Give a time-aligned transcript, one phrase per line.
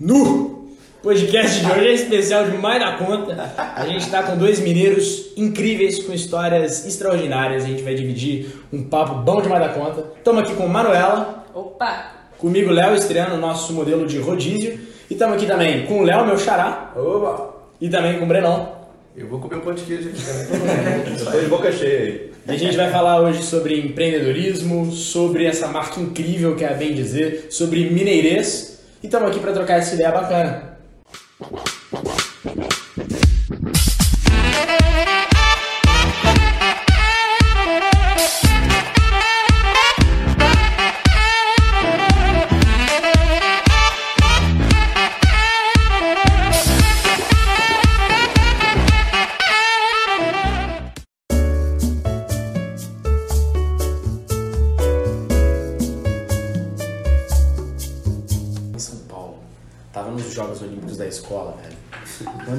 [0.00, 0.68] Nu!
[0.98, 3.52] O podcast de hoje é especial demais da conta.
[3.56, 7.64] A gente está com dois mineiros incríveis, com histórias extraordinárias.
[7.64, 10.04] A gente vai dividir um papo bom demais da conta.
[10.16, 12.12] Estamos aqui com Manuela, Opa!
[12.38, 14.78] comigo Léo, estreando o nosso modelo de rodízio.
[15.10, 17.54] E estamos aqui também com o Léo, meu xará, Oba!
[17.80, 18.76] e também com o Brenão.
[19.16, 21.16] Eu vou comer um pão de queijo aqui também.
[21.24, 22.30] Tô de boca cheia aí.
[22.46, 26.74] E a gente vai falar hoje sobre empreendedorismo, sobre essa marca incrível que é a
[26.74, 28.77] Bem Dizer, sobre mineirês.
[29.00, 30.76] E estamos aqui para trocar essa ideia bacana.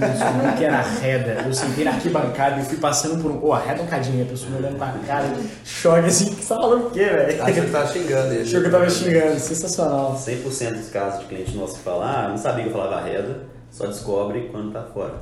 [0.01, 3.43] Eu descobri que era reda, eu sentei na arquibancada e fui passando por um.
[3.45, 5.27] Ô, arredoncadinha, a pessoa me olhando pra cara,
[5.65, 7.43] choque assim, você tá falando o quê, velho?
[7.43, 8.41] Acho que ele tá xingando ele.
[8.43, 10.15] Achou que eu tava xingando, sensacional.
[10.15, 13.43] 100% dos casos de cliente nosso que falar, ah, não sabia que eu falava reda,
[13.71, 15.13] só descobre quando tá fora.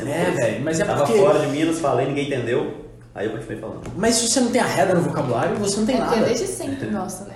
[0.00, 3.58] É, velho, mas é Tava porque- fora de Minas, falei, ninguém entendeu, aí eu continuei
[3.60, 3.80] falando.
[3.96, 6.26] Mas se você não tem a reda no vocabulário, você não tem É porque nada.
[6.28, 7.34] desde sempre, nossa, né?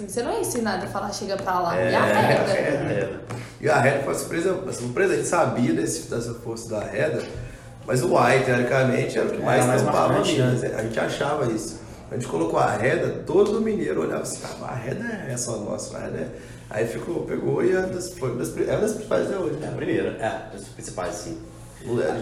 [0.00, 1.78] Assim, você não é ensinado a falar chega pra lá.
[1.78, 3.20] É, e a reda.
[3.60, 6.80] E a Reda foi uma surpresa, uma surpresa, a gente sabia desse, dessa força da
[6.80, 7.22] Reda,
[7.86, 10.74] mas o Y, teoricamente, era o que mais tampava né?
[10.78, 11.78] A gente achava isso.
[12.10, 15.96] A gente colocou a Reda, todo mineiro olhava assim, ah, a Reda é só nossa,
[15.96, 16.28] a Reda é...
[16.70, 19.36] Aí ficou, pegou e é uma das, foi uma das, é uma das principais até
[19.36, 21.38] hoje, É a primeira, é, os principais sim.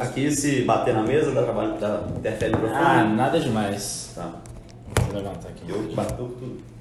[0.01, 2.87] Aqui se bater na mesa, dá trabalho, dá, interfere no microfone.
[2.87, 4.11] Ah, nada demais.
[4.15, 4.33] Tá.
[5.09, 5.65] Eu levantar aqui.
[5.69, 6.78] Eu bato tudo.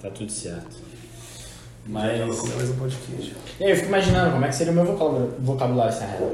[0.00, 0.76] Tá tudo certo.
[1.86, 2.18] Mas...
[2.18, 3.34] Mais um queijo.
[3.60, 6.10] E aí, eu fico imaginando como é que seria o meu vocabulário, vocabulário sem a
[6.10, 6.24] reda.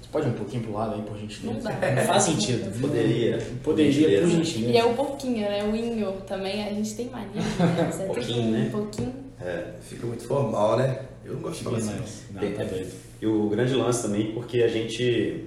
[0.00, 1.70] Você pode ir um pouquinho pro lado aí, por gentileza?
[1.70, 1.90] Não dá.
[1.92, 2.80] Não faz sentido.
[2.80, 3.38] Poderia.
[3.62, 4.72] Poderia, por Gentileza.
[4.72, 5.64] E é o pouquinho, né?
[5.64, 7.28] O inho também, a gente tem mania.
[7.34, 7.90] Né?
[7.90, 8.66] Você Pouquinho, tem né?
[8.66, 9.14] Um pouquinho.
[9.40, 9.64] É.
[9.80, 11.00] Fica muito formal, né?
[11.24, 11.94] Eu não gosto de falar assim.
[12.32, 12.90] Não, tá doido.
[13.22, 15.46] E o grande lance também, porque a gente.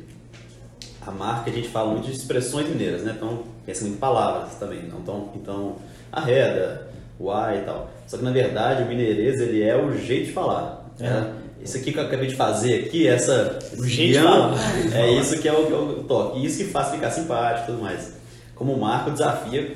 [1.05, 3.13] A marca, a gente fala muito de expressões mineiras, né?
[3.17, 4.83] Então, pensa muito em palavras também.
[4.83, 4.99] Não?
[4.99, 5.75] Então, então,
[6.11, 6.87] arreda,
[7.23, 7.89] uai e tal.
[8.07, 10.85] Só que, na verdade, o mineirês, ele é o jeito de falar.
[10.99, 11.03] É.
[11.03, 11.33] né?
[11.63, 13.57] Isso aqui que eu acabei de fazer aqui, essa...
[13.77, 14.97] O jeito de guião, falar.
[14.99, 16.39] É isso que é o, que é o toque.
[16.39, 18.13] E isso que faz ficar simpático e tudo mais.
[18.53, 19.71] Como marca, o desafio é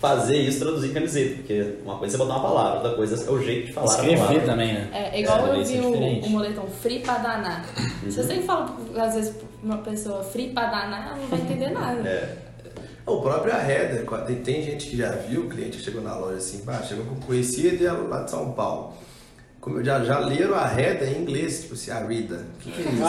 [0.00, 1.34] fazer isso traduzir em camiseta.
[1.36, 3.86] Porque uma coisa é você botar uma palavra, outra coisa é o jeito de falar
[3.86, 4.88] Escrever também, né?
[4.92, 7.64] É, é igual É, eu vi o, o moletom free pra danar.
[8.08, 8.26] Se Uhum.
[8.26, 12.08] você fala, às vezes, pra uma pessoa free pra danar, ela não vai entender nada.
[12.08, 12.36] É.
[13.04, 16.58] O próprio Arreda, tem, tem gente que já viu, cliente que chegou na loja assim,
[16.58, 18.94] pá, chegou com conhecido e lá de São Paulo.
[19.60, 22.46] Como já, já leram Arreda em inglês, tipo assim, Arida.
[22.54, 23.02] O que, que é isso?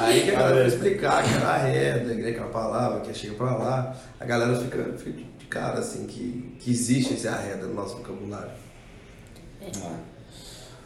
[0.00, 3.56] Aí que a galera vai explicar que era Arreda, que aquela palavra que chega pra
[3.56, 7.96] lá, a galera fica, fica de cara assim, que, que existe esse Arreda no nosso
[7.96, 8.50] vocabulário.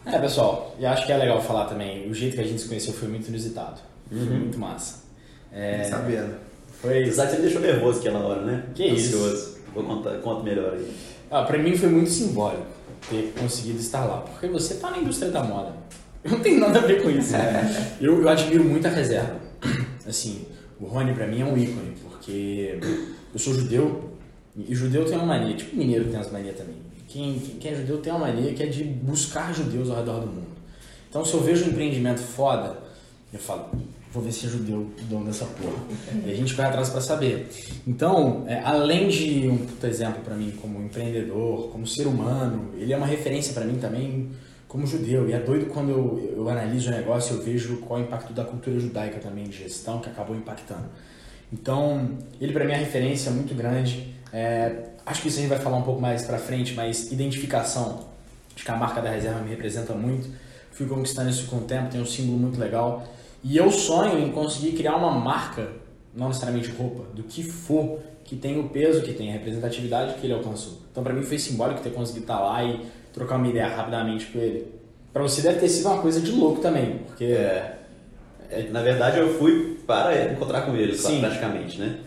[0.05, 2.67] É, pessoal, e acho que é legal falar também, o jeito que a gente se
[2.67, 3.79] conheceu foi muito inusitado.
[4.09, 5.03] Foi muito massa.
[5.51, 6.35] É, Sabendo.
[6.83, 7.03] Foi.
[7.03, 8.63] Que você me deixou nervoso aquela hora, né?
[8.75, 9.15] Que isso?
[9.15, 9.57] Ansioso.
[9.73, 10.87] Vou contar, conta melhor aí.
[11.31, 12.67] Ah, pra mim foi muito simbólico
[13.09, 15.73] ter conseguido estar lá, porque você tá na indústria da moda.
[16.23, 17.33] Eu não tenho nada a ver com isso.
[17.33, 17.95] né?
[17.99, 19.39] Eu, eu admiro muito a reserva.
[20.07, 20.45] Assim,
[20.79, 22.79] o Rony pra mim é um ícone, porque
[23.33, 24.11] eu sou judeu
[24.55, 26.75] e judeu tem uma mania, tipo mineiro tem umas manias também.
[27.07, 30.19] Quem, quem, quem é judeu tem uma mania que é de buscar judeus ao redor
[30.19, 30.47] do mundo.
[31.09, 32.77] Então se eu vejo um empreendimento foda,
[33.31, 33.69] eu falo,
[34.13, 35.83] vou ver se é judeu o dono dessa porra.
[36.25, 37.49] E a gente vai atrás pra saber.
[37.87, 42.93] Então, é, além de um puta exemplo pra mim como empreendedor, como ser humano, ele
[42.93, 44.29] é uma referência pra mim também
[44.67, 45.27] como judeu.
[45.27, 48.33] E é doido quando eu, eu analiso o negócio, eu vejo qual é o impacto
[48.33, 50.85] da cultura judaica também de gestão que acabou impactando.
[51.51, 54.13] Então, ele pra mim é uma referência muito grande.
[54.31, 58.09] É, acho que isso a gente vai falar um pouco mais pra frente, mas identificação,
[58.55, 60.29] acho que a marca da reserva me representa muito.
[60.71, 63.07] Fui conquistando isso com o tempo, tem um símbolo muito legal.
[63.43, 65.69] E eu sonho em conseguir criar uma marca,
[66.15, 70.25] não necessariamente roupa, do que for, que tem o peso que tem, a representatividade que
[70.25, 70.79] ele alcançou.
[70.91, 74.39] Então pra mim foi simbólico ter conseguido estar lá e trocar uma ideia rapidamente com
[74.39, 74.67] ele.
[75.11, 77.79] Pra você deve ter sido uma coisa de louco também, porque É,
[78.49, 81.19] é, na verdade, eu fui para encontrar com ele, Sim.
[81.19, 81.97] praticamente, né?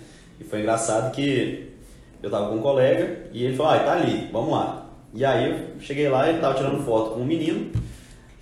[0.40, 1.72] E foi engraçado que
[2.22, 4.86] eu tava com um colega e ele falou, ah, tá ali, vamos lá.
[5.12, 7.70] E aí eu cheguei lá, ele tava tirando foto com um menino,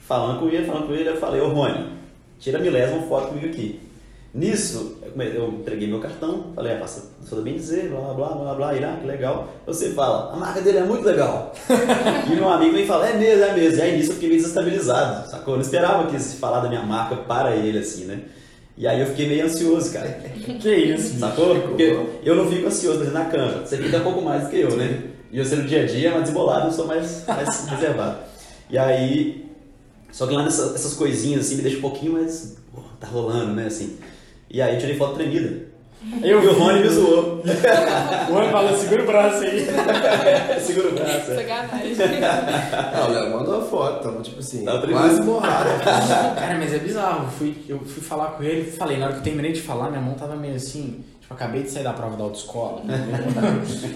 [0.00, 1.86] falando com ele, falando com ele, eu falei, ô Rony,
[2.38, 3.80] tira a milésima foto comigo aqui.
[4.34, 8.34] Nisso, eu entreguei meu cartão, falei, ah, passa, sou da bem dizer, blá, blá, blá,
[8.34, 9.48] blá, blá, Irá, que legal.
[9.64, 11.54] Você fala, a marca dele é muito legal.
[12.26, 13.78] e meu amigo vem falar, é mesmo, é mesmo.
[13.78, 15.54] E aí nisso eu fiquei meio desestabilizado, sacou?
[15.54, 18.22] Eu não esperava que se falar da minha marca para ele, assim, né?
[18.76, 20.08] E aí eu fiquei meio ansioso, cara.
[20.60, 21.54] Que isso, Sacou?
[21.60, 23.64] Porque eu não fico ansioso mas na câmera.
[23.64, 25.00] Você fica um pouco mais do que eu, né?
[25.30, 28.18] E eu ser no dia a dia, mais desembolado, eu sou mais, mais reservado.
[28.68, 29.43] E aí.
[30.14, 32.56] Só que lá nessas essas coisinhas assim me deixa um pouquinho mais.
[32.72, 33.66] Pô, tá rolando, né?
[33.66, 33.96] Assim.
[34.48, 35.74] E aí eu tirei foto tremida.
[36.22, 37.42] Eu E o Rony me zoou.
[38.28, 39.66] O Juan falou, segura o braço aí.
[40.60, 41.34] Segura o braço.
[41.34, 41.96] Sacanagem.
[42.94, 45.24] Não, o Léo mandou a foto, tava tipo assim, Tava quase tremendo.
[45.24, 45.70] morrado.
[45.82, 47.24] Cara, mas é bizarro.
[47.24, 49.88] Eu fui, eu fui falar com ele, falei, na hora que eu terminei de falar,
[49.90, 51.02] minha mão tava meio assim.
[51.24, 52.82] Tipo, acabei de sair da prova da autoescola.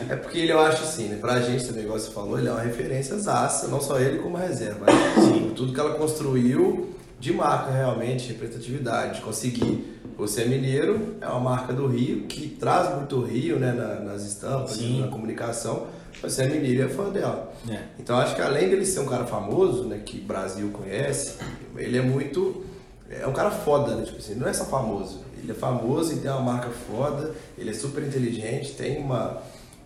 [0.09, 1.19] É porque ele, eu acho assim, né?
[1.21, 4.19] Pra gente, esse negócio que você falou, ele é uma referência zaça, não só ele
[4.19, 4.87] como a reserva.
[4.87, 9.97] Mas, sim, tudo que ela construiu de marca realmente, representatividade, de conseguir.
[10.17, 14.23] Você é mineiro, é uma marca do Rio, que traz muito Rio, né, na- nas
[14.23, 15.01] estampas, Sim.
[15.03, 15.87] na comunicação.
[16.23, 17.53] Você é mineiro e é fã dela.
[17.69, 17.79] É.
[18.01, 21.35] Então acho que além dele ser um cara famoso, né, que o Brasil conhece,
[21.77, 22.65] ele é muito.
[23.11, 24.05] É um cara foda, né?
[24.05, 25.21] Tipo assim, não é só famoso.
[25.43, 29.41] Ele é famoso e tem uma marca foda, ele é super inteligente, tem uma.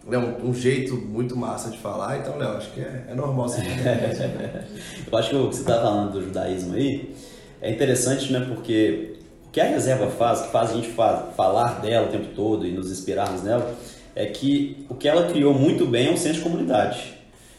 [0.07, 3.49] né, um, um jeito muito massa de falar, então, Léo, acho que é, é normal
[3.49, 3.61] você
[5.11, 7.15] Eu acho que o que você está falando do judaísmo aí
[7.61, 8.41] é interessante, né?
[8.49, 9.15] Porque
[9.47, 12.67] o que a reserva faz, que faz a gente fa- falar dela o tempo todo
[12.67, 13.75] e nos inspirarmos nela,
[14.15, 17.15] é que o que ela criou muito bem é um senso de comunidade.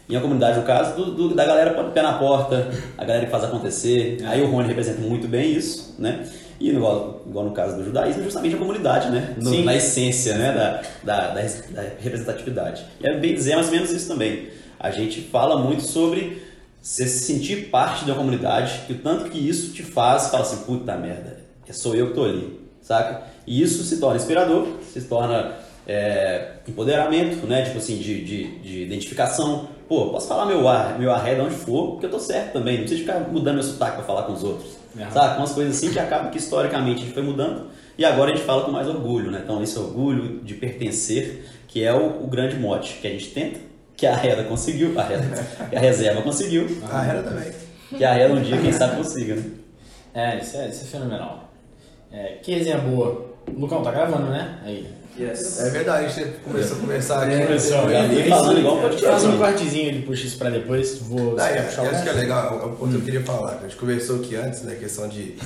[0.06, 3.30] E a comunidade, no caso, do, do- da galera pé na porta, a galera que
[3.30, 4.18] faz acontecer.
[4.26, 6.28] Aí o Rony representa muito bem isso, né?
[6.60, 9.34] E igual, igual no caso do judaísmo, é justamente a comunidade, né?
[9.36, 10.52] No- na essência, né?
[10.52, 12.84] Da, da, da da representatividade.
[13.00, 14.48] E é bem dizer é mais ou menos isso também.
[14.78, 16.42] A gente fala muito sobre
[16.80, 20.42] você se sentir parte de uma comunidade, e o tanto que isso te faz, fala
[20.42, 23.22] assim, puta merda, é sou eu que tô ali, saca?
[23.46, 25.52] E isso se torna inspirador, se torna
[25.86, 27.62] é, empoderamento, né?
[27.62, 29.68] Tipo assim, de, de, de identificação.
[29.88, 32.74] Pô, posso falar meu ar, meu arré de onde for, porque eu tô certo também,
[32.78, 34.83] não preciso ficar mudando meu sotaque pra falar com os outros.
[34.98, 35.10] Aham.
[35.10, 35.38] Saca?
[35.38, 37.68] Umas coisas assim que acabam que historicamente a gente foi mudando
[37.98, 39.40] e agora a gente fala com mais orgulho, né?
[39.44, 43.58] Então esse orgulho de pertencer, que é o, o grande mote que a gente tenta,
[43.96, 47.52] que a Reda conseguiu, a Reda, que a reserva conseguiu, A Hera também.
[47.96, 49.44] que a Reda um dia, quem sabe, consiga, né?
[50.12, 51.52] É, isso é, isso é fenomenal.
[52.12, 53.34] É, que resenha boa.
[53.52, 54.58] Lucão, tá gravando, né?
[54.64, 54.86] Aí.
[55.16, 57.34] É verdade, a gente começou a conversar aqui.
[57.34, 57.92] É, começou, né?
[57.92, 59.38] já vim falando igual um podcast, Faz um né?
[59.38, 60.98] cortezinho, ele puxa isso pra depois.
[60.98, 63.22] Vou Ah, é, puxar o acho que é legal, é um ponto que eu queria
[63.22, 63.58] falar.
[63.58, 65.36] A gente conversou aqui antes, né, a questão de,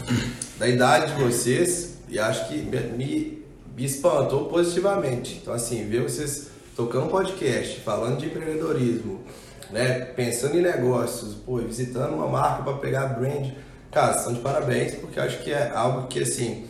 [0.59, 3.44] da idade de vocês, e acho que me,
[3.76, 5.38] me, espantou positivamente.
[5.43, 9.21] Então, assim, ver vocês tocando um podcast, falando de empreendedorismo,
[9.71, 13.50] né, pensando em negócios, pô, visitando uma marca para pegar brand,
[13.93, 16.64] cara, são de parabéns, porque eu acho que é algo que, assim,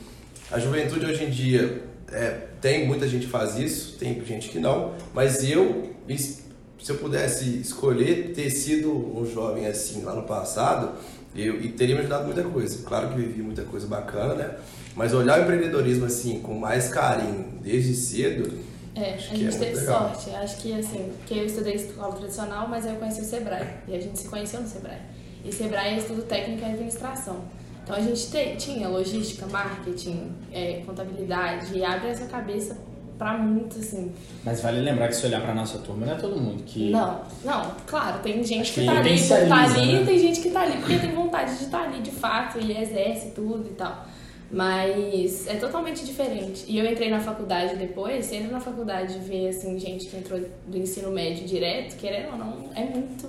[0.50, 4.58] a juventude hoje em dia é, tem muita gente que faz isso, tem gente que
[4.58, 10.92] não, mas eu, se eu pudesse escolher ter sido um jovem assim lá no passado,
[11.36, 12.82] eu e teria me ajudado muita coisa.
[12.84, 14.56] Claro que vivi muita coisa bacana, né?
[14.96, 18.58] Mas olhar o empreendedorismo assim com mais carinho desde cedo,
[18.96, 20.14] É, a Acho é gente muito teve legal.
[20.14, 20.30] sorte.
[20.34, 23.66] Acho que assim, porque eu estudei escola tradicional, mas eu conheci o Sebrae.
[23.86, 24.98] E a gente se conheceu no Sebrae.
[25.44, 27.44] E Sebrae é estudo técnico e administração.
[27.88, 32.76] Então a gente te- tinha logística, marketing, é, contabilidade, e abre essa cabeça
[33.16, 34.12] pra muito, assim.
[34.44, 36.90] Mas vale lembrar que se olhar pra nossa turma, não é todo mundo que.
[36.90, 40.04] Não, não, claro, tem gente que que tá ali potencializa, tá ali, né?
[40.04, 43.30] tem gente que tá ali porque tem vontade de estar ali de fato e exerce
[43.30, 44.06] tudo e tal.
[44.50, 46.64] Mas é totalmente diferente.
[46.68, 50.40] E eu entrei na faculdade depois, entra na faculdade e vê assim, gente que entrou
[50.66, 53.28] do ensino médio direto, querendo ou não, é muito,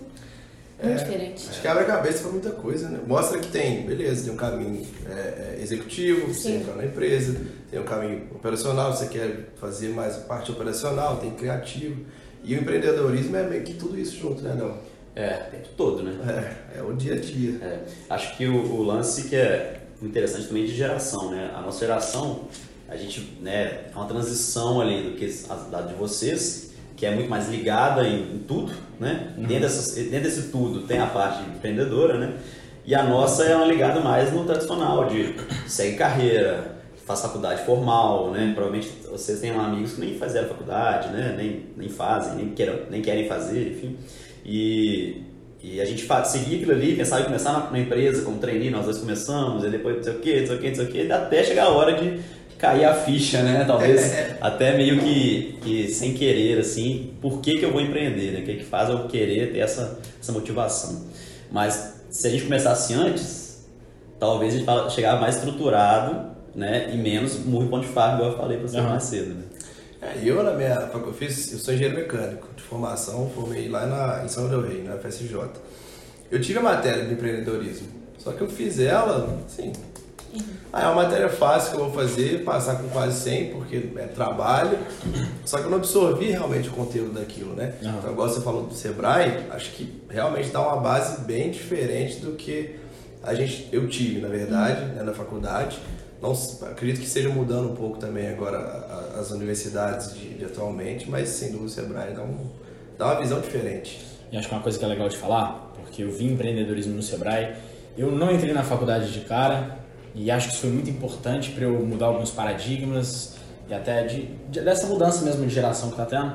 [0.88, 1.50] muito diferente.
[1.50, 3.00] acho que abre a cabeça para muita coisa, né?
[3.06, 7.80] Mostra que tem, beleza, tem um caminho é, é, executivo, você entra na empresa, tem
[7.80, 12.06] um caminho operacional, você quer fazer mais parte operacional, tem criativo.
[12.44, 14.78] E o empreendedorismo é meio que tudo isso junto, né, não?
[15.16, 16.56] É, o tempo todo, né?
[16.74, 17.60] É, é o dia a dia.
[17.62, 21.52] É, acho que o, o lance que é interessante também de geração, né?
[21.54, 22.48] A nossa geração,
[22.88, 26.69] a gente, né, é uma transição ali do que a da de vocês,
[27.00, 29.30] que é muito mais ligada em, em tudo, né?
[29.38, 32.34] Dentro, dessas, dentro desse tudo tem a parte empreendedora, né?
[32.86, 35.34] E a nossa é uma ligada mais no tradicional, de
[35.68, 36.76] segue carreira,
[37.06, 38.52] faz faculdade formal, né?
[38.54, 41.36] Provavelmente vocês têm amigos que nem fizeram faculdade, né?
[41.38, 43.96] Nem, nem fazem, nem, queiram, nem querem fazer, enfim.
[44.46, 45.22] E,
[45.64, 48.70] e a gente fa- seguia aquilo ali, pensava em começar na, na empresa como trainee,
[48.70, 50.86] nós dois começamos, e depois não sei o que, não sei o que, não sei
[50.86, 52.20] o que, até chegar a hora de
[52.60, 53.64] cair a ficha, né?
[53.66, 58.42] Talvez até meio que, que sem querer, assim, por que, que eu vou empreender, né?
[58.42, 61.08] O que, que faz eu querer ter essa, essa motivação.
[61.52, 63.66] Mas se a gente começasse antes,
[64.20, 66.92] talvez a gente chegava mais estruturado né?
[66.94, 68.90] E menos muito pão de farra, igual eu falei pra você Aham.
[68.90, 69.44] mais cedo, né?
[70.02, 73.86] É, eu na minha faculdade, eu fiz, eu sou engenheiro mecânico de formação, formei lá
[73.86, 75.36] na, em São Del Rey, na FSJ.
[76.32, 77.88] Eu tive a matéria de empreendedorismo,
[78.18, 79.74] só que eu fiz ela, assim,
[80.72, 84.06] ah, é uma matéria fácil que eu vou fazer, passar com quase 100, porque é
[84.06, 84.78] trabalho,
[85.44, 87.74] só que eu não absorvi realmente o conteúdo daquilo, né?
[87.82, 87.96] Aham.
[87.98, 92.34] Então, igual você falou do Sebrae, acho que realmente dá uma base bem diferente do
[92.34, 92.76] que
[93.24, 95.80] a gente, eu tive, na verdade, né, na faculdade.
[96.22, 96.34] Não,
[96.70, 98.60] acredito que seja mudando um pouco também agora
[99.20, 102.48] as universidades de, de atualmente, mas sem dúvida o Sebrae dá, um,
[102.98, 104.06] dá uma visão diferente.
[104.32, 106.94] E acho que é uma coisa que é legal de falar, porque eu vi empreendedorismo
[106.94, 107.56] no Sebrae.
[107.98, 109.80] Eu não entrei na faculdade de cara
[110.16, 113.36] e acho que isso foi muito importante para eu mudar alguns paradigmas
[113.70, 116.34] e até de, de- dessa mudança mesmo de geração que está tendo.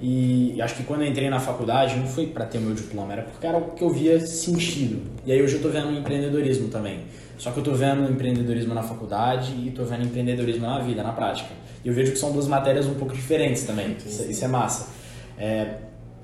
[0.00, 3.22] E acho que quando eu entrei na faculdade não foi para ter meu diploma, era
[3.22, 5.00] porque era o que eu via sentido.
[5.24, 7.00] E aí hoje eu estou vendo empreendedorismo também.
[7.38, 11.12] Só que eu estou vendo empreendedorismo na faculdade e estou vendo empreendedorismo na vida, na
[11.12, 11.50] prática.
[11.84, 13.96] E eu vejo que são duas matérias um pouco diferentes também.
[14.04, 14.88] Isso, isso é massa.
[15.38, 15.76] É,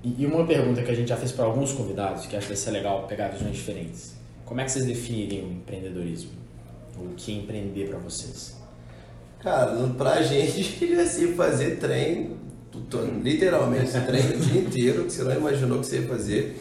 [0.02, 2.56] e uma pergunta que a gente já fez para alguns convidados, que acho que vai
[2.62, 4.16] ser legal pegar visões diferentes.
[4.44, 6.30] Como é que vocês definiriam o empreendedorismo?
[7.00, 8.56] O que empreender para vocês?
[9.40, 12.36] Cara, pra gente, assim, fazer trem,
[13.22, 16.60] literalmente, trem o dia inteiro, que você não imaginou que você ia fazer.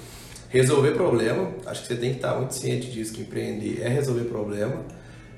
[0.49, 4.25] Resolver problema, acho que você tem que estar muito ciente disso, que empreender é resolver
[4.25, 4.81] problema.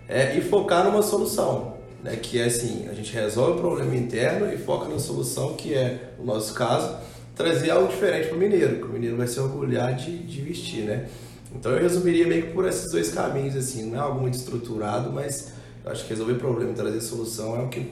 [0.07, 2.15] É, e focar numa solução, né?
[2.15, 6.13] Que é assim, a gente resolve o problema interno e foca na solução, que é,
[6.19, 6.95] no nosso caso,
[7.35, 10.83] trazer algo diferente para o mineiro, que o mineiro vai se orgulhar de, de vestir,
[10.83, 11.07] né?
[11.55, 15.11] Então eu resumiria meio que por esses dois caminhos, assim, não é algo muito estruturado,
[15.11, 15.53] mas
[15.83, 17.91] eu acho que resolver problema e trazer solução é o que,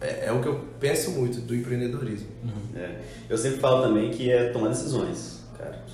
[0.00, 2.26] é, é o que eu penso muito do empreendedorismo.
[2.74, 3.00] É.
[3.28, 5.84] Eu sempre falo também que é tomar decisões, cara.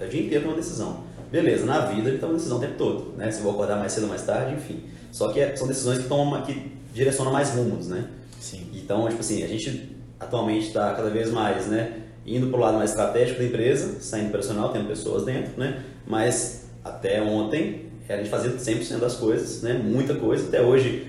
[0.00, 1.04] É o dia inteiro tomar decisão.
[1.30, 3.30] Beleza, na vida ele toma decisão o tempo todo, né?
[3.30, 4.84] Se eu vou acordar mais cedo ou mais tarde, enfim.
[5.10, 8.08] Só que é- são decisões que, tomam, que direcionam mais rumos, né?
[8.40, 8.66] Sim.
[8.72, 12.76] Então, tipo assim, a gente atualmente está cada vez mais, né, indo para o lado
[12.76, 16.57] mais estratégico da empresa, saindo operacional, tendo pessoas dentro, né, mas
[16.88, 21.06] até ontem era de fazer 100% das coisas, né, muita coisa, até hoje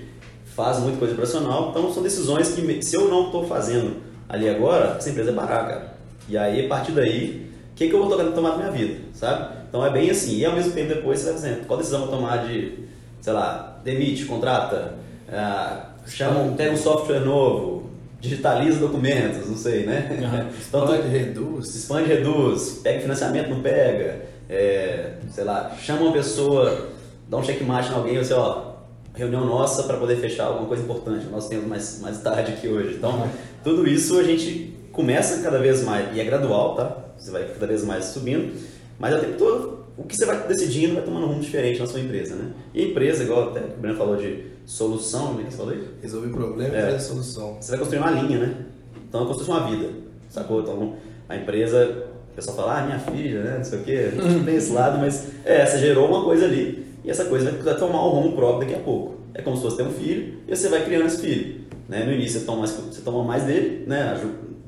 [0.55, 4.95] faz muita coisa operacional, então são decisões que se eu não estou fazendo ali agora,
[4.97, 5.93] essa empresa é parar, cara.
[6.27, 9.57] E aí, a partir daí, o que, que eu vou tomar na minha vida, sabe?
[9.69, 12.07] Então é bem assim, e ao mesmo tempo depois você vai dizendo, qual decisão eu
[12.07, 12.73] vou tomar de,
[13.21, 14.95] sei lá, demite, contrata,
[15.31, 20.09] ah, chama, pega um software novo, digitaliza documentos, não sei, né?
[20.67, 21.73] Então, Pode, tu- reduz.
[21.75, 26.89] expande, reduz, pega financiamento, não pega, é, sei lá, chama uma pessoa,
[27.29, 28.69] dá um checkmate em alguém, você, ó,
[29.13, 32.95] reunião nossa para poder fechar alguma coisa importante, nós temos mais, mais tarde aqui hoje.
[32.95, 33.29] Então,
[33.63, 36.97] tudo isso a gente começa cada vez mais, e é gradual, tá?
[37.17, 38.53] Você vai cada vez mais subindo,
[38.97, 41.85] mas o tempo todo, o que você vai decidindo vai tomando um rumo diferente na
[41.85, 42.51] sua empresa, né?
[42.73, 45.73] E a empresa, igual até o Breno falou de solução, como é que você falou
[45.73, 45.87] aí?
[46.01, 46.79] Resolver problema É.
[46.79, 47.57] e trazer solução.
[47.59, 48.65] Você vai construir uma linha, né?
[49.07, 49.89] Então é fosse uma vida,
[50.29, 50.61] sacou?
[50.61, 50.95] Então
[51.27, 53.55] a empresa, o pessoal fala, ah, minha filha, né?
[53.57, 56.85] Não sei o quê, não tem esse lado, mas é, você gerou uma coisa ali
[57.03, 59.15] e essa coisa vai tomar um rumo próprio daqui a pouco.
[59.33, 61.61] É como se fosse ter um filho e você vai criando esse filho.
[61.87, 62.03] Né?
[62.05, 64.19] No início você toma, mais, você toma mais dele, né?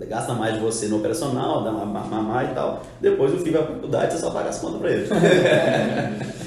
[0.08, 2.84] Gasta mais de você no operacional, dá uma mamar e tal.
[3.00, 5.08] Depois o filho vai para a faculdade, você só paga as contas para ele.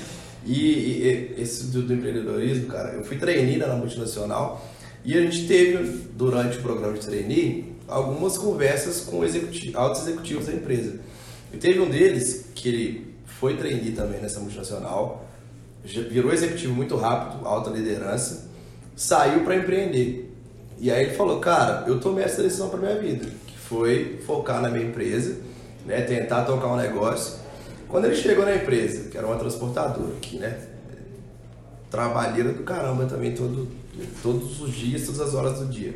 [0.47, 4.63] E, e- e esse do, do empreendedorismo, cara, eu fui trainee na multinacional
[5.03, 10.47] e a gente teve, durante o programa de trainee, algumas conversas com executivo, altos executivos
[10.47, 10.99] da empresa.
[11.53, 15.29] E teve um deles que ele foi trainee também nessa multinacional,
[15.85, 18.49] virou executivo muito rápido, alta liderança,
[18.97, 20.33] saiu para empreender.
[20.79, 24.61] E aí ele falou, cara, eu tomei essa decisão para minha vida, que foi focar
[24.61, 25.37] na minha empresa,
[25.87, 27.39] né, tentar tocar um negócio.
[27.89, 30.59] Quando ele chegou na empresa, que era uma transportadora aqui, né,
[31.91, 33.69] trabalheira do caramba também todo,
[34.23, 35.95] todos os dias, todas as horas do dia.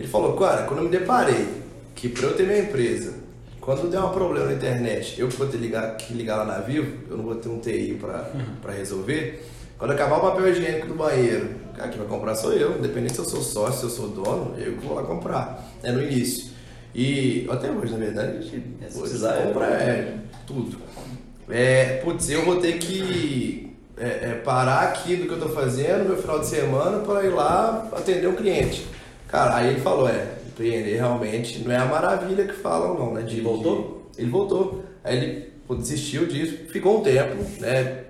[0.00, 1.46] Ele falou, cara, quando eu me deparei
[1.94, 3.12] que para eu ter minha empresa,
[3.60, 6.90] quando der um problema na internet, eu vou ter ligar, que ligar lá na Vivo,
[7.10, 9.46] eu não vou ter um TI para resolver.
[9.76, 13.12] Quando acabar o papel higiênico do banheiro, o cara que vai comprar sou eu, independente
[13.12, 16.02] se eu sou sócio, se eu sou dono, eu que vou lá comprar, né, no
[16.02, 16.50] início.
[16.94, 19.42] E até hoje, na verdade, a gente É, precisar, é.
[19.42, 20.14] compra é,
[20.46, 20.78] tudo.
[21.50, 26.08] É, putz, eu vou ter que é, é, parar aqui do que eu tô fazendo
[26.08, 28.86] meu final de semana para ir lá atender um cliente.
[29.30, 33.22] Cara, aí ele falou, é, empreender realmente não é a maravilha que falam não, né?
[33.22, 34.08] De, Ele voltou?
[34.14, 34.84] de- ele voltou.
[35.04, 38.04] Aí ele pô, desistiu disso, ficou um tempo, né?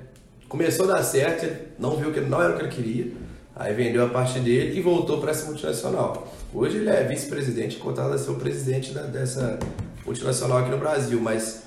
[0.48, 3.12] Começou a dar certo, ele não viu que não era o que ele queria.
[3.54, 6.32] Aí vendeu a parte dele e voltou para essa multinacional.
[6.52, 9.58] Hoje ele é vice-presidente, cotado a ser o presidente da- dessa
[10.04, 11.64] multinacional aqui no Brasil, mas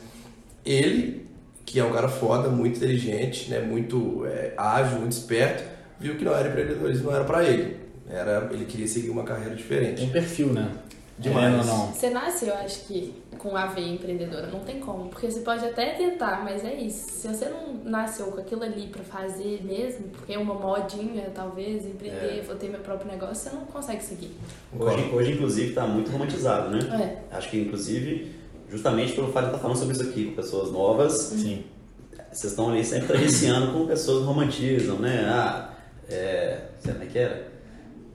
[0.66, 1.28] ele,
[1.66, 5.64] que é um cara foda, muito inteligente, né, muito é, ágil, muito esperto,
[6.00, 7.83] viu que não era empreendedorismo, não era pra ele.
[8.10, 10.02] Era, ele queria seguir uma carreira diferente.
[10.02, 10.72] Tem perfil, né?
[11.18, 11.46] Demais.
[11.46, 11.94] Querendo ou não.
[11.94, 14.48] Você nasce, eu acho que, com a veia empreendedora.
[14.48, 15.10] Não tem como.
[15.10, 17.08] Porque você pode até tentar, mas é isso.
[17.12, 21.86] Se você não nasceu com aquilo ali pra fazer mesmo, porque é uma modinha, talvez,
[21.86, 22.42] empreender, É.
[22.42, 24.32] vou ter meu próprio negócio, você não consegue seguir.
[24.78, 27.24] Hoje, hoje inclusive, está muito romantizado, né?
[27.32, 27.36] É.
[27.38, 28.32] Acho que, inclusive,
[28.70, 31.64] justamente pelo fato de estar falando sobre isso aqui com pessoas novas, Sim.
[32.32, 35.26] vocês estão ali sempre tangenciando com pessoas que romantizam, né?
[35.30, 35.70] Ah,
[36.10, 36.60] é.
[36.80, 37.53] Sei como é que era?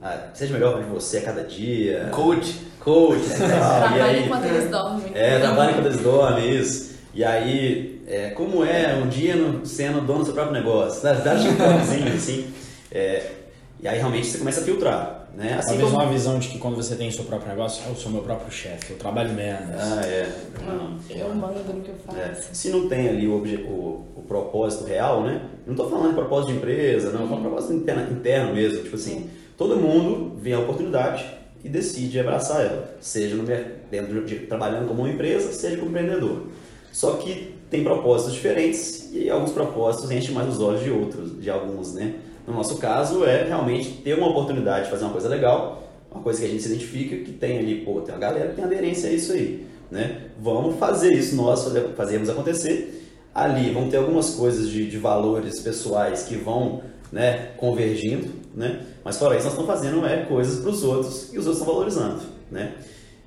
[0.00, 2.08] Ah, seja melhor de você a cada dia.
[2.12, 2.54] Coach.
[2.80, 5.12] Coach e e Trabalha aí, enquanto eles dormem.
[5.14, 6.88] É, trabalha enquanto eles dormem, isso.
[7.14, 11.02] E aí, é, como é um dia no- sendo dono do seu próprio negócio?
[11.02, 12.46] Dá, dá um assim.
[12.92, 13.32] É,
[13.80, 15.54] e aí realmente você começa a filtrar, né?
[15.58, 16.02] Assim Talvez como...
[16.02, 18.92] uma visão de que quando você tem seu próprio negócio, eu sou meu próprio chefe,
[18.92, 19.68] eu trabalho menos.
[19.78, 20.28] Ah, é.
[20.64, 22.18] Não, eu mando no que eu faço.
[22.18, 25.40] É, se não tem ali o, obje- o, o propósito real, né?
[25.66, 28.54] Eu não estou falando de propósito de empresa, não, eu falo de propósito interno, interno
[28.54, 28.82] mesmo.
[28.82, 29.28] Tipo assim,
[29.58, 31.26] todo mundo vê a oportunidade
[31.62, 33.44] e decide abraçar ela, seja no,
[33.90, 36.44] dentro de, trabalhando como uma empresa, seja como empreendedor.
[36.92, 41.50] Só que tem propósitos diferentes e alguns propósitos enchem mais os olhos de outros, de
[41.50, 42.14] alguns, né?
[42.46, 46.40] No nosso caso é realmente ter uma oportunidade de fazer uma coisa legal, uma coisa
[46.40, 49.10] que a gente se identifica, que tem ali, pô, tem uma galera que tem aderência
[49.10, 50.28] a isso aí, né?
[50.40, 52.94] Vamos fazer isso nós, fazer- fazermos acontecer.
[53.34, 58.84] Ali vão ter algumas coisas de, de valores pessoais que vão né, convergindo, né?
[59.04, 61.72] Mas fora isso, nós estamos fazendo é, coisas para os outros e os outros estão
[61.72, 62.74] valorizando, né?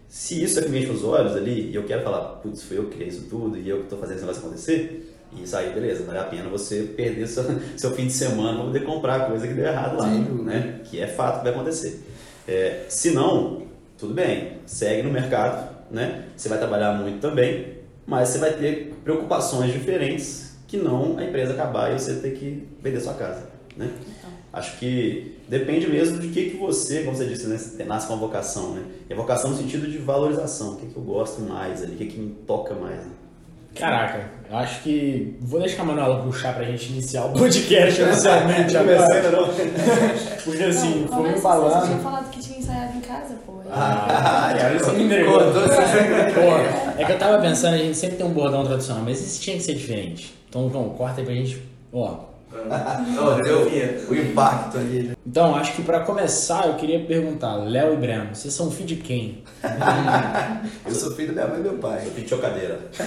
[0.10, 2.78] Se isso é que me enche os olhos ali e eu quero falar, putz, foi
[2.78, 5.72] eu que criei isso tudo e eu que estou fazendo esse negócio acontecer, isso aí,
[5.72, 7.46] beleza, vale a pena você perder seu,
[7.78, 10.44] seu fim de semana para poder comprar coisa que deu errado lá, dúvida.
[10.44, 10.82] né?
[10.84, 12.04] Que é fato que vai acontecer.
[12.46, 13.62] É, se não,
[13.98, 16.26] tudo bem, segue no mercado, né?
[16.36, 21.54] Você vai trabalhar muito também, mas você vai ter preocupações diferentes que não a empresa
[21.54, 23.48] acabar e você ter que vender sua casa,
[23.78, 23.90] né?
[24.53, 28.13] Acho que depende mesmo de que, que você, como você disse, né, você nasce com
[28.13, 28.84] uma vocação, né?
[29.10, 31.96] E a vocação no sentido de valorização, o que, que eu gosto mais ali, o
[31.96, 32.98] que, que me toca mais.
[32.98, 33.12] Né?
[33.74, 35.38] Caraca, eu acho que.
[35.39, 39.08] Vou deixar a Manuela puxar pra gente iniciar o podcast oficialmente agora.
[40.43, 41.86] Porque assim, Não, foi me Você falando.
[41.86, 43.54] tinha falado que tinha ensaiado em casa, pô.
[43.71, 45.39] Ah, cara, você me entregou.
[46.97, 49.56] É que eu tava pensando, a gente sempre tem um bordão tradicional, mas esse tinha
[49.56, 50.34] que ser diferente.
[50.49, 51.62] Então, então corta aí pra gente.
[51.93, 52.31] Ó.
[53.44, 55.16] Deu o impacto ali, né?
[55.26, 58.96] Então, acho que pra começar, eu queria perguntar, Léo e Breno, vocês são filho de
[58.98, 59.44] quem?
[60.86, 62.04] Eu sou filho da minha mãe e meu pai.
[62.06, 62.80] Eu pedi chocadeira.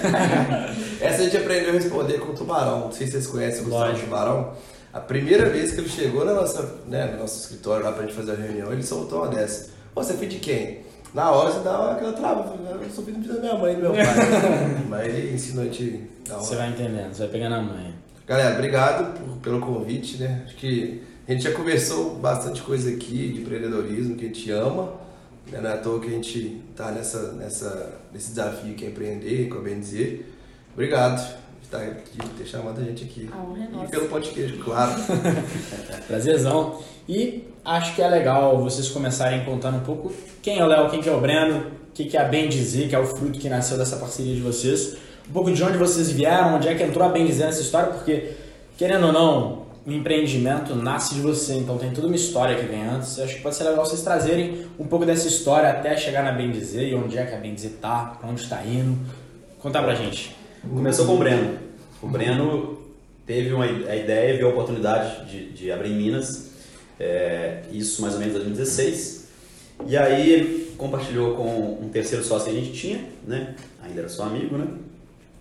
[0.99, 2.79] Essa a gente aprendeu a responder com o tubarão.
[2.81, 3.99] Não sei se vocês conhecem o Gustavo.
[3.99, 4.53] Tubarão.
[4.93, 8.15] A primeira vez que ele chegou na nossa, né, no nosso escritório lá pra gente
[8.15, 9.69] fazer a reunião, ele soltou uma dessa.
[9.93, 10.79] Você é filho de quem?
[11.13, 12.55] Na hora você dá aquela trava.
[12.81, 14.05] Eu sou filho da minha mãe e do meu pai.
[14.89, 16.63] Mas ele ensinou a gente da Você hora.
[16.63, 17.94] vai entendendo, você vai pegar na manha.
[18.27, 20.43] Galera, obrigado por- pelo convite, né?
[20.45, 24.93] Acho que a gente já conversou bastante coisa aqui de empreendedorismo que a gente ama.
[25.51, 25.59] né?
[25.61, 29.47] Não é à toa que a gente tá nessa, nessa, nesse desafio que é empreender
[29.49, 30.33] com a bem dizer.
[30.73, 31.17] Obrigado
[31.59, 33.29] de, estar aqui, de ter chamado a gente aqui.
[33.31, 33.87] A honra é E nossa.
[33.89, 34.93] pelo podcast, claro.
[36.07, 36.79] Prazerzão.
[37.07, 40.11] E acho que é legal vocês começarem contando um pouco
[40.41, 42.49] quem é o Léo, quem que é o Breno, o que, que é a Bem
[42.49, 44.97] Dizer, que é o fruto que nasceu dessa parceria de vocês.
[45.29, 47.91] Um pouco de onde vocês vieram, onde é que entrou a Bem Dizer nessa história,
[47.91, 48.33] porque,
[48.77, 52.83] querendo ou não, o empreendimento nasce de você, então tem toda uma história que vem
[52.87, 53.17] antes.
[53.17, 56.31] Eu acho que pode ser legal vocês trazerem um pouco dessa história até chegar na
[56.31, 58.97] Bem Dizer e onde é que a Bem Dizer tá, pra onde está indo.
[59.59, 60.35] Contar pra gente.
[60.61, 61.57] Começou com o Breno.
[62.01, 62.79] O Breno
[63.25, 66.51] teve uma, a ideia, viu a oportunidade de, de abrir em Minas,
[66.99, 69.27] é, isso mais ou menos em 2016.
[69.87, 73.55] E aí compartilhou com um terceiro sócio que a gente tinha, né?
[73.83, 74.67] Ainda era só amigo, né?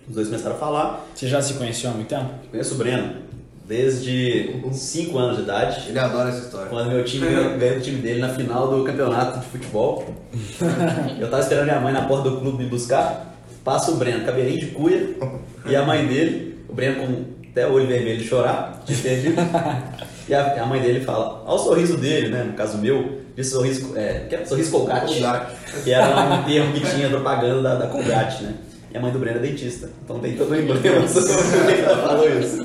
[0.09, 1.07] Os dois começaram a falar.
[1.14, 2.31] Você já se conheceu há muito tempo?
[2.51, 3.25] Conheço o Breno
[3.67, 5.88] desde 5 anos de idade.
[5.88, 6.69] Ele adora essa história.
[6.69, 10.05] Quando meu time ganhou, o time dele na final do campeonato de futebol.
[11.19, 13.35] Eu tava esperando minha mãe na porta do clube me buscar.
[13.64, 15.17] Passa o Breno, cabelinho de cuia,
[15.64, 19.37] e a mãe dele, o Breno com até o olho vermelho de chorar, de perdido.
[20.27, 22.45] E a, a mãe dele fala, olha o sorriso dele, né?
[22.45, 25.53] No caso meu, de sorriso, é, que é sorriso Colgate, Colgate.
[25.85, 28.55] que era um termo que tinha propaganda da, da Colgate, né?
[28.94, 31.80] E a mãe do Breno é dentista, então tem todo o emblema sobre por que
[31.80, 32.64] ela falou isso.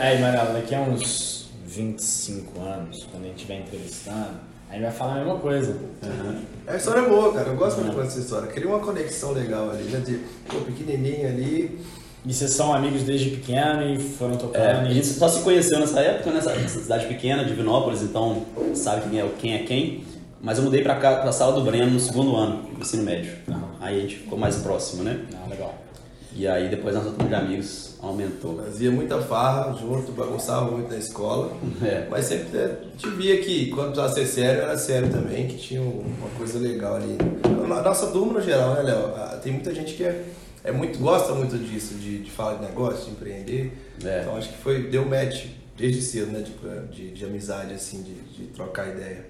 [0.00, 4.30] É, Manuela, daqui a uns 25 anos, quando a gente estiver entrevistando,
[4.68, 5.76] aí vai falar a mesma coisa.
[6.66, 7.50] A história é boa, cara.
[7.50, 8.48] Eu gosto muito de contar essa história.
[8.48, 10.00] Cria uma conexão legal ali, né?
[10.00, 11.78] De, pô, pequenininho ali.
[12.26, 15.78] E vocês são amigos desde pequeno e foram É, tocando a gente só se conheceu
[15.78, 20.04] nessa época, nessa cidade pequena, Divinópolis, então sabe quem é, quem é quem.
[20.42, 23.32] Mas eu mudei pra cá, pra sala do Breno no segundo ano do ensino médio.
[23.48, 23.70] Aham.
[23.80, 25.26] Aí a gente ficou mais próximo, né?
[25.32, 25.74] Não, legal.
[26.34, 28.56] E aí depois nossa turma de amigos aumentou.
[28.62, 31.52] Fazia muita farra junto, bagunçava muito na escola.
[31.82, 32.06] É.
[32.10, 35.80] Mas sempre né, te via que quando precisava ser sério, era sério também, que tinha
[35.82, 37.16] uma coisa legal ali.
[37.44, 39.06] A nossa turma no geral, né, Léo?
[39.16, 40.24] Ah, Tem muita gente que é,
[40.64, 43.72] é muito, gosta muito disso, de, de falar de negócio, de empreender.
[44.04, 44.20] É.
[44.22, 46.40] Então acho que foi, deu match desde cedo, né?
[46.42, 49.26] De, de, de amizade, assim, de, de trocar ideia.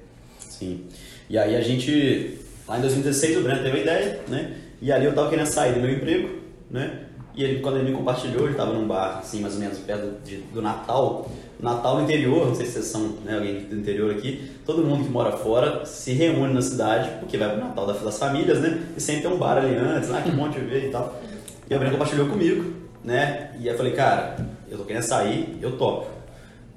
[0.51, 0.85] Sim.
[1.29, 4.53] E aí a gente, lá em 2016, o Breno teve a ideia, né?
[4.83, 6.29] E ali eu tava querendo sair do meu emprego,
[6.71, 7.05] né?
[7.35, 10.21] E ele, quando ele me compartilhou, ele tava num bar, assim, mais ou menos perto
[10.25, 11.31] de- do Natal.
[11.61, 15.05] Natal no interior, não sei se vocês são né, alguém do interior aqui, todo mundo
[15.05, 18.83] que mora fora se reúne na cidade, porque vai pro Natal das famílias, né?
[18.97, 21.21] E sempre tem um bar ali antes, ah, que bom te ver e tal.
[21.69, 22.73] E a Breno compartilhou comigo,
[23.05, 23.53] né?
[23.61, 24.37] E eu falei, cara,
[24.69, 26.07] eu tô querendo sair, eu topo.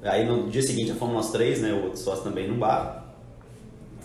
[0.04, 1.72] Aí no dia seguinte já fomos nós três, né?
[1.74, 3.03] O outro sócio também no bar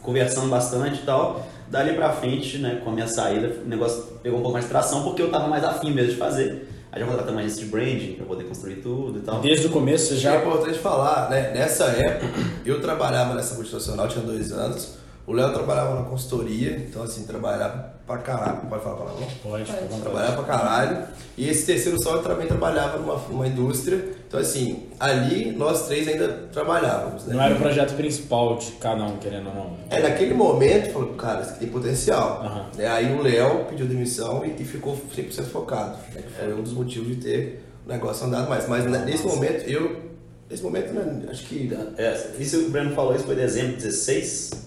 [0.02, 1.46] conversando bastante e tal.
[1.68, 4.70] Dali pra frente, né, com a minha saída, o negócio pegou um pouco mais de
[4.70, 6.66] tração porque eu tava mais afim mesmo de fazer.
[6.90, 9.40] Aí já contratamos uma agência de branding pra poder construir tudo e tal.
[9.40, 11.50] Desde o começo você Já é importante falar, né?
[11.52, 12.26] Nessa época,
[12.64, 14.94] eu trabalhava nessa multinacional, tinha dois anos.
[15.26, 18.60] O Léo trabalhava na consultoria, então assim, trabalhava pra caralho.
[18.68, 19.28] Pode falar não?
[19.42, 20.00] Pode, vontade.
[20.00, 21.06] Trabalhava pra caralho.
[21.36, 24.02] E esse terceiro sócio também trabalhava numa, numa indústria.
[24.26, 27.34] Então assim, ali nós três ainda trabalhávamos, né?
[27.34, 29.76] Não era o projeto principal de cada um, querendo ou não.
[29.90, 32.42] É, naquele momento, falou, cara, isso aqui tem potencial.
[32.42, 32.66] Aham.
[32.76, 35.98] Né, Aí o Léo pediu demissão e, e ficou 100% focado.
[36.14, 38.66] né, que Foi um dos motivos de ter o negócio andado mais.
[38.66, 40.08] Mas nesse momento, eu...
[40.50, 41.70] Nesse momento, né, acho que...
[41.98, 44.66] É, isso o Breno falou, isso foi dezembro 16.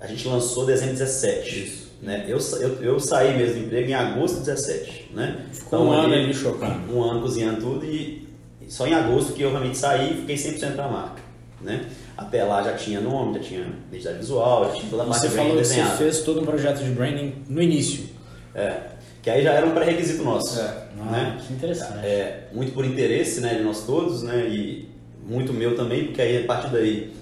[0.00, 1.64] A gente lançou dezembro 17.
[1.64, 1.87] Isso.
[2.00, 2.24] Né?
[2.28, 5.10] Eu, eu, eu saí mesmo do emprego em agosto 17.
[5.14, 5.46] Né?
[5.52, 6.94] Ficou um ano ali chocando.
[6.94, 8.26] Um ano cozinhando tudo e
[8.68, 11.22] só em agosto que eu realmente saí e fiquei 100% da marca.
[11.60, 11.86] Né?
[12.16, 15.28] Até lá já tinha nome, já tinha identidade visual, já tinha toda a parte Você
[15.28, 18.06] de falou que você fez todo um projeto de branding no início.
[18.54, 18.80] É,
[19.22, 20.60] que aí já era um pré-requisito nosso.
[20.60, 20.88] É.
[21.00, 21.38] Ah, Né?
[21.46, 22.04] que interessante.
[22.04, 24.88] É, muito por interesse né, de nós todos, né, e
[25.26, 27.12] muito meu também, porque aí a partir daí,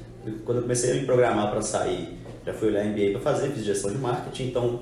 [0.45, 2.16] quando eu comecei a me programar para sair,
[2.47, 4.81] já fui olhar MBA para fazer, fiz gestão de marketing, então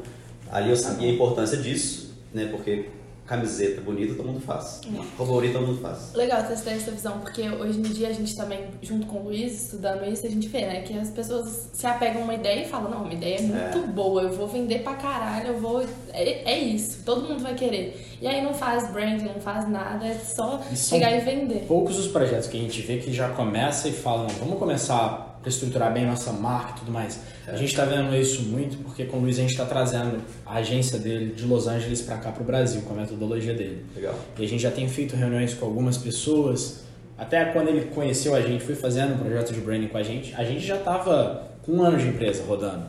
[0.50, 2.90] ali eu sabia a importância disso, né, porque
[3.27, 4.83] camiseta bonita todo mundo faz,
[5.18, 6.12] roupa bonita todo mundo faz.
[6.12, 9.64] Legal ter essa visão, porque hoje em dia a gente também, junto com o Luiz,
[9.64, 12.68] estudando isso, a gente vê, né, que as pessoas se apegam a uma ideia e
[12.68, 13.87] falam, não, uma ideia é muito É.
[13.87, 15.83] boa, eu vou vender pra caralho, eu vou.
[16.12, 17.98] É, é isso, todo mundo vai querer.
[18.20, 21.64] E aí não faz branding, não faz nada, é só E chegar e vender.
[21.66, 25.23] Poucos os projetos que a gente vê que já começa e fala, não, vamos começar
[25.46, 27.20] a estruturar bem nossa marca e tudo mais.
[27.46, 30.54] A gente está vendo isso muito porque com o Luiz a gente está trazendo a
[30.57, 33.85] agência dele de Los Angeles para cá para o Brasil, com a metodologia dele.
[33.94, 34.14] Legal.
[34.38, 36.85] E a gente já tem feito reuniões com algumas pessoas.
[37.16, 40.35] Até quando ele conheceu a gente, foi fazendo um projeto de branding com a gente,
[40.35, 42.87] a gente já estava com um ano de empresa rodando.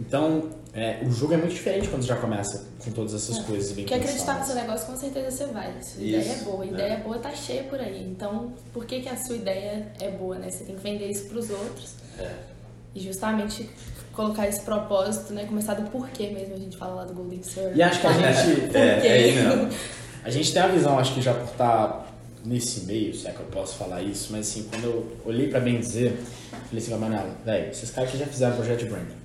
[0.00, 3.84] Então, é, o jogo é muito diferente quando já começa com todas essas coisas bem
[3.84, 5.70] Porque acreditar no seu negócio, com certeza você vai.
[5.82, 6.64] Sua Isso, ideia é boa.
[6.64, 6.68] é.
[6.68, 8.02] Ideia boa tá cheia por aí.
[8.10, 10.50] Então, por que, que a sua ideia é boa, né?
[10.50, 11.92] Você tem que vender isso pros outros.
[12.18, 12.30] É.
[12.94, 13.68] E justamente
[14.12, 15.44] colocar esse propósito, né?
[15.44, 16.54] Começar do porquê mesmo.
[16.54, 17.76] A gente fala lá do Golden Circle.
[17.76, 19.68] E acho que a gente, É, é aí mesmo.
[20.24, 22.06] a gente tem a visão, acho que já por estar
[22.44, 25.60] nesse meio, se é que eu posso falar isso, mas assim, quando eu olhei pra
[25.60, 26.18] bem dizer,
[26.50, 29.21] falei assim, Manela, velho, esses caras que já fizeram projeto de branding.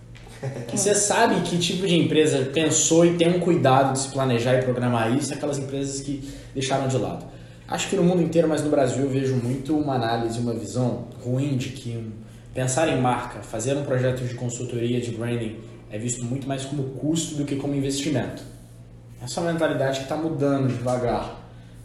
[0.67, 4.56] Que você sabe que tipo de empresa pensou e tem um cuidado de se planejar
[4.56, 7.26] e programar isso, aquelas empresas que deixaram de lado.
[7.67, 11.08] Acho que no mundo inteiro, mas no Brasil eu vejo muito uma análise, uma visão
[11.23, 12.12] ruim de que
[12.54, 15.58] pensar em marca, fazer um projeto de consultoria de branding
[15.89, 18.41] é visto muito mais como custo do que como investimento.
[19.21, 21.43] Essa uma mentalidade que está mudando devagar.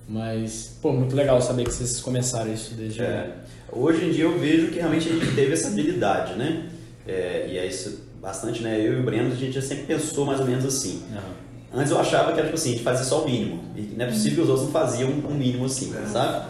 [0.09, 3.37] Mas, pô, muito legal saber que vocês começaram isso desde É,
[3.71, 6.69] hoje em dia eu vejo que realmente a gente teve essa habilidade, né?
[7.07, 8.79] É, e é isso bastante, né?
[8.81, 11.03] Eu e o Breno, a gente já sempre pensou mais ou menos assim.
[11.13, 11.43] Aham.
[11.75, 13.65] Antes eu achava que era tipo assim, a gente fazia só o mínimo.
[13.77, 16.47] E não é possível que os outros não faziam um mínimo assim, sabe?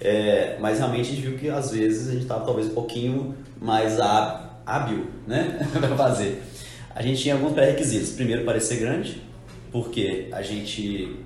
[0.00, 3.34] É, mas realmente a gente viu que às vezes a gente estava talvez um pouquinho
[3.60, 5.66] mais há- hábil, né?
[5.72, 6.42] para fazer.
[6.94, 8.10] A gente tinha alguns pré-requisitos.
[8.10, 9.22] Primeiro, parecer grande,
[9.72, 11.16] porque a gente,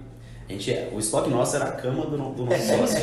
[0.49, 0.71] a gente.
[0.93, 3.01] O estoque nosso era a cama do, do nosso sócio,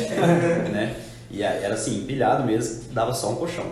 [0.72, 0.94] né?
[1.28, 3.66] E era assim, empilhado mesmo, dava só um colchão.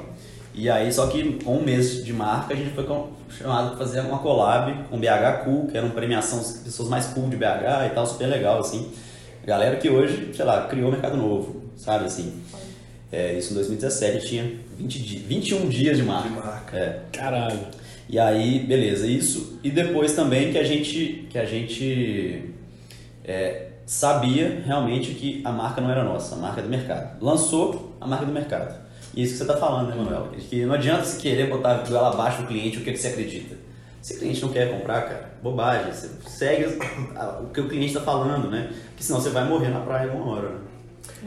[0.55, 2.87] E aí, só que com um mês de marca, a gente foi
[3.29, 6.89] chamado para fazer uma collab com o BH Cool, que era uma premiação das pessoas
[6.89, 8.93] mais cool de BH e tal, super legal, assim.
[9.45, 12.41] Galera que hoje, sei lá, criou o mercado novo, sabe, assim.
[13.11, 16.29] É, isso em 2017 tinha 20 di 21 dias de marca.
[16.29, 16.77] De marca.
[16.77, 17.01] É.
[17.13, 17.61] Caralho.
[18.09, 19.59] E aí, beleza, isso.
[19.63, 22.55] E depois também que a gente, que a gente
[23.25, 27.21] é, sabia realmente que a marca não era nossa, a marca é do mercado.
[27.21, 28.84] Lançou a marca do mercado.
[29.17, 30.29] E isso que você está falando, né, Manuel?
[30.39, 33.57] Que não adianta se querer botar goela abaixo o cliente o que, que você acredita.
[34.03, 35.93] Se o cliente não quer comprar, cara, bobagem.
[35.93, 36.79] Você segue
[37.41, 38.73] o que o cliente está falando, né?
[38.89, 40.49] Porque senão você vai morrer na praia uma hora.
[40.51, 40.61] Né?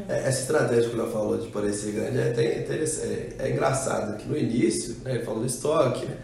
[0.10, 4.17] É, essa estratégia que Léo falou de parecer grande é até interessante, é, é engraçado,
[4.17, 6.17] que no início, né, ele falou do estoque, né?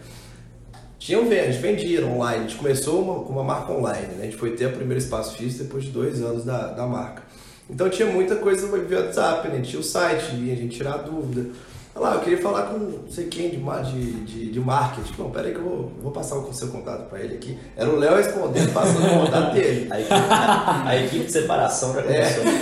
[0.98, 4.22] Tinha um, a gente vendia online, a gente começou uma, com uma marca online, né?
[4.22, 7.23] A gente foi ter o primeiro espaço físico depois de dois anos da, da marca.
[7.68, 9.60] Então tinha muita coisa via WhatsApp, né?
[9.60, 11.50] Tinha o site, a gente tirar dúvida.
[11.96, 15.12] Olha lá, eu queria falar com não sei quem de, de, de, de marketing.
[15.16, 17.56] Não, peraí que eu vou, vou passar o seu contato para ele aqui.
[17.76, 19.88] Era o Léo respondendo, passando o contato dele.
[20.10, 22.44] A, a, equipe de separação já começou.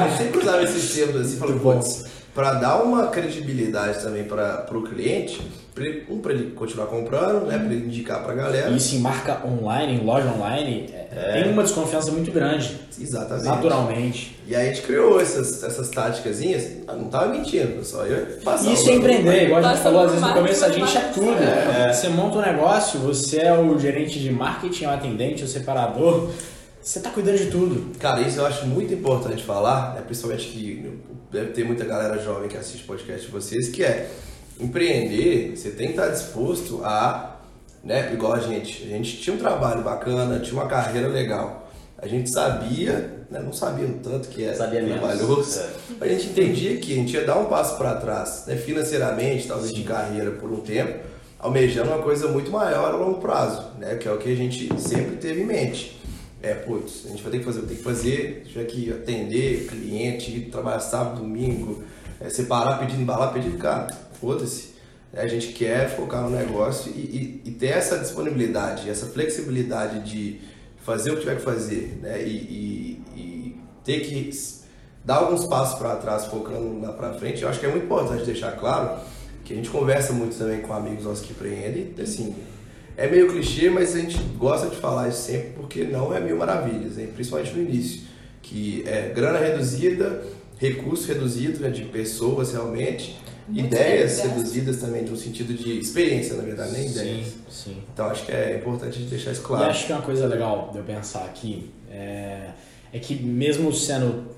[0.00, 0.12] É.
[0.12, 4.82] Eu sempre usava esses termos assim, falando, putz, para dar uma credibilidade também para o
[4.82, 5.40] cliente,
[6.08, 8.70] um, para ele continuar comprando, né, para ele indicar para a galera.
[8.70, 11.42] Isso em marca online, em loja online, é.
[11.42, 12.76] tem uma desconfiança muito grande.
[13.00, 13.46] Exatamente.
[13.46, 14.38] Naturalmente.
[14.46, 16.40] E aí a gente criou essas, essas táticas,
[16.86, 18.04] não tava mentindo, pessoal.
[18.06, 21.42] Isso é empreender, igual a gente falou, às vezes no começo a gente é tudo.
[21.42, 21.92] É.
[21.92, 26.30] Você monta um negócio, você é o gerente de marketing, o atendente, o separador.
[26.82, 27.98] Você está cuidando de tudo.
[27.98, 30.02] Cara, isso eu acho muito importante falar, né?
[30.04, 30.98] principalmente que
[31.30, 34.10] deve ter muita galera jovem que assiste podcast de vocês, que é
[34.60, 37.36] empreender, você tem que estar disposto a,
[37.82, 41.68] né, igual a gente, a gente tinha um trabalho bacana, tinha uma carreira legal.
[41.98, 46.04] A gente sabia, né, não sabia o tanto que era sabia trabalhoso, é.
[46.04, 49.70] a gente entendia que a gente ia dar um passo para trás, né, financeiramente, talvez
[49.70, 49.76] Sim.
[49.76, 51.00] de carreira por um tempo,
[51.38, 54.68] almejando uma coisa muito maior a longo prazo, né, que é o que a gente
[54.80, 56.00] sempre teve em mente.
[56.42, 60.48] É, putz, a gente vai ter que fazer, tem que fazer, tiver que atender cliente,
[60.50, 61.84] trabalhar sábado, domingo,
[62.18, 63.88] é, separar pedindo, embalar pedindo, cara,
[64.20, 64.70] foda-se.
[65.12, 70.40] A gente quer focar no negócio e, e, e, ter essa disponibilidade, essa flexibilidade de
[70.84, 72.22] fazer o que tiver que fazer, né?
[72.22, 74.30] E, e ter que
[75.04, 77.42] dar alguns passos para trás, focando lá para frente.
[77.42, 79.00] Eu acho que é muito importante deixar claro
[79.44, 82.36] que a gente conversa muito também com amigos nossos que empreendem, assim,
[82.96, 86.36] é meio clichê, mas a gente gosta de falar isso sempre porque não é mil
[86.36, 87.08] maravilhas, hein?
[87.14, 88.02] principalmente no início.
[88.42, 90.22] Que é grana reduzida,
[90.58, 93.18] recurso reduzido né, de pessoas realmente,
[93.50, 97.26] Muito ideias reduzidas também, no sentido de experiência, na verdade, nem ideias.
[97.26, 97.82] Sim, sim.
[97.92, 99.66] Então acho que é importante deixar isso claro.
[99.66, 102.50] E acho que uma coisa legal de eu pensar aqui é,
[102.92, 104.30] é que mesmo sendo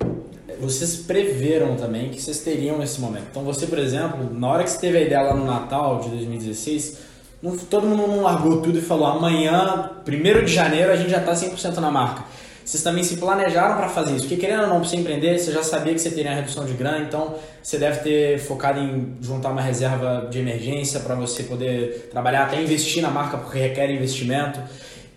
[0.61, 3.27] vocês preveram também que vocês teriam esse momento.
[3.31, 6.11] Então você, por exemplo, na hora que você teve a ideia lá no Natal de
[6.11, 6.98] 2016,
[7.42, 11.18] não, todo mundo não largou tudo e falou amanhã, 1 de janeiro, a gente já
[11.18, 12.25] está 100% na marca.
[12.64, 15.53] Vocês também se planejaram para fazer isso, porque querendo ou não, para você empreender, você
[15.53, 19.16] já sabia que você teria a redução de grana, então você deve ter focado em
[19.20, 23.90] juntar uma reserva de emergência para você poder trabalhar, até investir na marca, porque requer
[23.90, 24.61] investimento.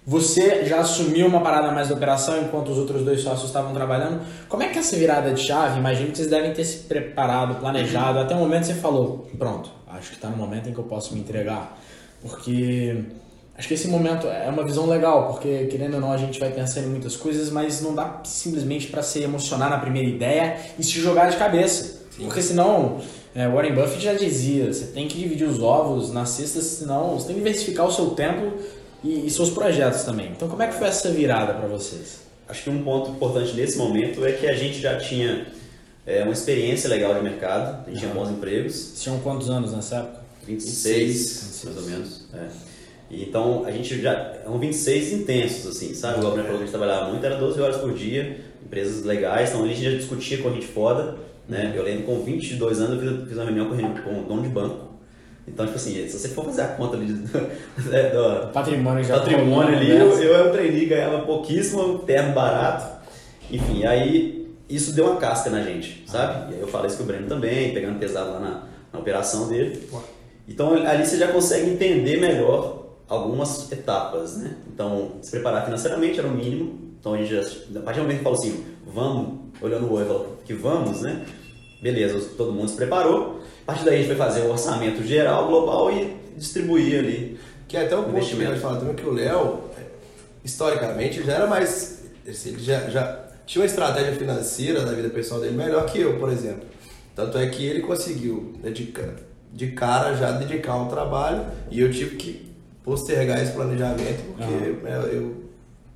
[0.07, 4.21] Você já assumiu uma parada mais da operação enquanto os outros dois sócios estavam trabalhando.
[4.47, 5.79] Como é que é essa virada de chave?
[5.79, 8.19] Imagino que vocês devem ter se preparado, planejado.
[8.19, 11.15] Até o momento você falou: pronto, acho que está no momento em que eu posso
[11.15, 11.75] me entregar.
[12.21, 13.03] Porque
[13.57, 16.51] acho que esse momento é uma visão legal, porque querendo ou não a gente vai
[16.51, 20.83] pensando em muitas coisas, mas não dá simplesmente para se emocionar na primeira ideia e
[20.83, 22.01] se jogar de cabeça.
[22.11, 22.25] Sim.
[22.25, 22.99] Porque senão,
[23.33, 27.27] é, Warren Buffett já dizia, você tem que dividir os ovos nas cestas, senão você
[27.27, 28.53] tem que diversificar o seu tempo
[29.03, 30.31] e, e seus projetos também.
[30.35, 32.25] Então como é que foi essa virada para vocês?
[32.47, 35.47] Acho que um ponto importante nesse momento é que a gente já tinha
[36.05, 38.93] é, uma experiência legal de mercado, a gente tinha bons empregos.
[39.01, 40.25] Tinham quantos anos nessa época?
[40.45, 41.63] 26, 26.
[41.65, 42.23] mais ou menos.
[42.33, 42.74] É.
[43.21, 44.33] então a gente já.
[44.43, 46.19] São 26 intensos, assim, sabe?
[46.19, 49.49] O Gabriel falou que a gente trabalhava muito, era 12 horas por dia, empresas legais,
[49.49, 51.15] então a gente já discutia com a gente foda.
[51.47, 51.73] Né?
[51.75, 54.49] Eu lembro com 22 anos eu fiz, fiz uma reunião com, com o dono de
[54.49, 54.85] banco.
[55.47, 57.37] Então, tipo assim, se você for fazer a conta ali do,
[57.89, 62.95] né, do patrimônio, já patrimônio ali, eu, eu trainee, ganhava pouquíssimo, terno barato.
[63.51, 66.51] Enfim, aí isso deu uma casca na gente, sabe?
[66.51, 69.47] E aí eu falei isso com o Breno também, pegando pesado lá na, na operação
[69.47, 69.87] dele.
[70.47, 74.55] Então ali você já consegue entender melhor algumas etapas, né?
[74.67, 76.95] Então, se preparar financeiramente era o mínimo.
[76.99, 77.41] Então a gente já,
[77.79, 81.25] a partir do momento que fala assim, vamos, olhando o olho, falou que vamos, né?
[81.81, 83.41] Beleza, todo mundo se preparou.
[83.63, 87.39] A partir daí a gente foi fazer o orçamento geral, global e distribuir ali.
[87.67, 89.59] Que é até o ponto que a gente fala também que o Léo,
[90.43, 92.05] historicamente, já era mais.
[92.25, 96.31] Ele já, já tinha uma estratégia financeira da vida pessoal dele melhor que eu, por
[96.31, 96.65] exemplo.
[97.15, 99.15] Tanto é que ele conseguiu dedicar
[99.53, 102.44] de cara já dedicar ao trabalho e eu tive que
[102.85, 104.87] postergar esse planejamento porque uhum.
[105.11, 105.35] eu,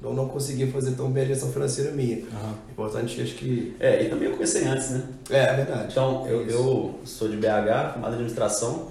[0.02, 2.18] eu não conseguia fazer tão bem a gestão financeira minha.
[2.18, 2.54] Uhum.
[2.72, 3.76] Importante, acho que.
[3.80, 5.04] É, e também eu comecei antes, né?
[5.30, 5.88] É, é verdade.
[5.92, 8.88] Então, eu, eu sou de BH, formado em administração.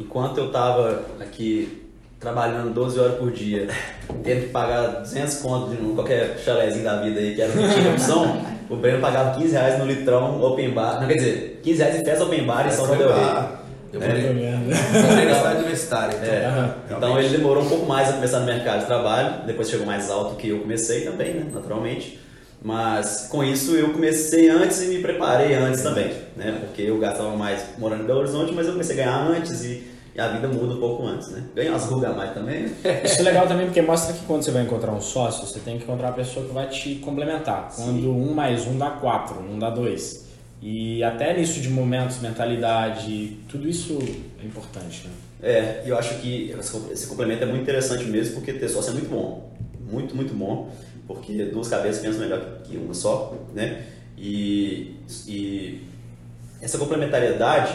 [0.00, 1.82] Enquanto eu estava aqui
[2.18, 3.68] trabalhando 12 horas por dia,
[4.22, 7.74] tendo que pagar 200 contos de qualquer chalézinho da vida aí, que era o que
[7.74, 11.00] tinha opção, o Breno pagava 15 reais no litrão open bar.
[11.00, 13.63] Não, quer dizer, 15 reais em festa open bar em São Paulo.
[13.94, 14.06] Eu É.
[14.08, 14.74] morei, merda.
[15.08, 16.34] morei na cidade universitária, então.
[16.34, 19.86] É, então ele demorou um pouco mais a começar no mercado de trabalho, depois chegou
[19.86, 22.18] mais alto que eu comecei também, né, naturalmente.
[22.62, 26.56] Mas com isso eu comecei antes e me preparei antes também, né?
[26.60, 29.82] Porque eu gastava mais morando em Belo Horizonte, mas eu comecei a ganhar antes e,
[30.14, 31.42] e a vida muda um pouco antes, né?
[31.54, 32.62] Ganhei umas rugas a mais também.
[32.82, 33.02] né?
[33.04, 35.76] Isso é legal também porque mostra que quando você vai encontrar um sócio, você tem
[35.76, 37.68] que encontrar uma pessoa que vai te complementar.
[37.76, 40.24] Quando um mais um dá quatro, não dá dois.
[40.62, 43.98] E até nisso de momentos, mentalidade, tudo isso
[44.42, 45.12] é importante, né?
[45.42, 46.54] É, e eu acho que
[46.90, 49.52] esse complemento é muito interessante mesmo, porque ter sócio é muito bom.
[49.78, 50.70] Muito, muito bom.
[51.06, 53.84] Porque duas cabeças pensam melhor que uma só, né?
[54.16, 54.96] E,
[55.28, 55.82] e
[56.62, 57.74] essa complementariedade,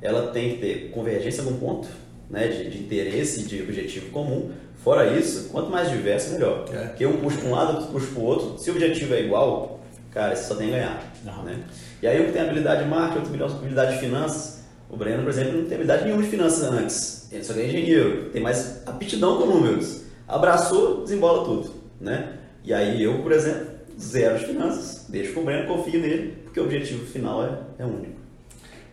[0.00, 1.88] ela tem que ter convergência num ponto,
[2.30, 2.48] né?
[2.48, 4.50] De, de interesse, de objetivo comum.
[4.82, 6.64] Fora isso, quanto mais diverso, melhor.
[6.72, 6.86] É.
[6.86, 8.58] Porque um puxa para um lado, outro puxa para o outro.
[8.58, 9.78] Se o objetivo é igual,
[10.10, 11.12] cara, você só tem a ganhar.
[11.26, 11.42] Aham.
[11.42, 11.60] Né?
[12.02, 14.60] E aí um que tem habilidade de marketing, outro tem habilidade de finanças.
[14.88, 17.28] O Breno, por exemplo, não tem habilidade nenhuma de finanças antes.
[17.32, 20.02] Ele só é engenheiro, tem mais aptidão com números.
[20.26, 22.34] Abraçou, desembola tudo, né?
[22.64, 23.66] E aí eu, por exemplo,
[23.98, 27.84] zero de finanças, deixo com o Breno, confio nele, porque o objetivo final é, é
[27.86, 28.18] único.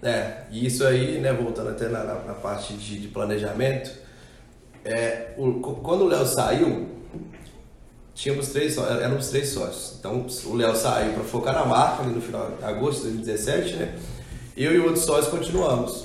[0.04, 3.91] É, e isso aí, né, voltando até na, na, parte de, de planejamento,
[4.86, 6.88] é, o- quando o Léo saiu,
[8.17, 9.95] tínhamos três, só- éramos três sócios.
[9.99, 13.75] Então o Léo saiu para focar na marca ali no final de agosto de 2017,
[13.75, 13.95] né?
[14.58, 16.03] Eu e o outro sócio continuamos.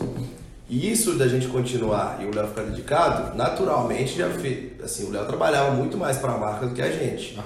[0.69, 4.81] E isso da gente continuar e o Léo ficar dedicado, naturalmente já fez.
[4.83, 7.39] Assim, o Léo trabalhava muito mais para a marca do que a gente.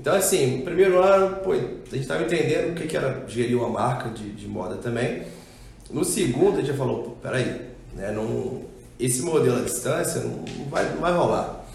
[0.00, 3.68] Então, assim, primeiro ano, pô, a gente estava entendendo o que, que era gerir uma
[3.68, 5.22] marca de, de moda também.
[5.90, 7.62] No segundo, a gente já falou, pô, peraí,
[7.94, 8.62] né, não,
[9.00, 11.65] esse modelo à distância não, não vai, não vai rolar.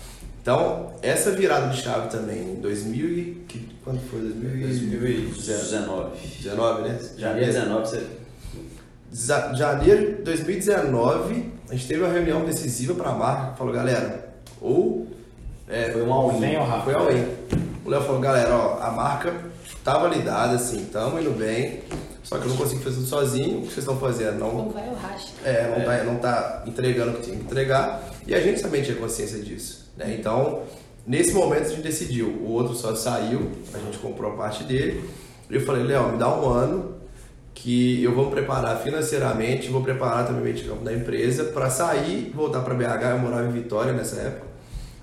[0.41, 3.43] Então, essa virada de chave também, em 2000 e...
[3.47, 4.21] Que, quando foi?
[4.21, 6.81] 2019, 2019.
[6.89, 6.99] né?
[7.17, 8.07] Janeiro 19, você...
[9.13, 14.29] Za- Janeiro de 2019, a gente teve uma reunião decisiva para a marca, falou, galera,
[14.61, 15.07] ou...
[15.67, 16.55] É, Foi um all-in.
[16.83, 17.25] Foi all-in.
[17.85, 19.33] O Léo falou, galera, ó, a marca
[19.83, 21.81] tá validada, assim, tamo indo bem,
[22.23, 24.69] só que eu não consigo fazer tudo sozinho, o que vocês estão fazendo não, Ou
[24.71, 25.29] vai o racha.
[25.45, 28.81] é, não, Tá, não tá entregando o que tinha que entregar, e a gente também
[28.81, 30.15] tinha consciência disso, né?
[30.19, 30.63] Então,
[31.05, 35.03] nesse momento a gente decidiu, o outro só saiu, a gente comprou a parte dele,
[35.49, 36.95] e eu falei, Léo, me dá um ano
[37.53, 41.45] que eu vou me preparar financeiramente, vou preparar também o meio de campo da empresa
[41.45, 44.47] para sair, voltar para BH, eu morava em Vitória nessa época,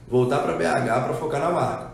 [0.08, 1.88] voltar para BH para focar na marca.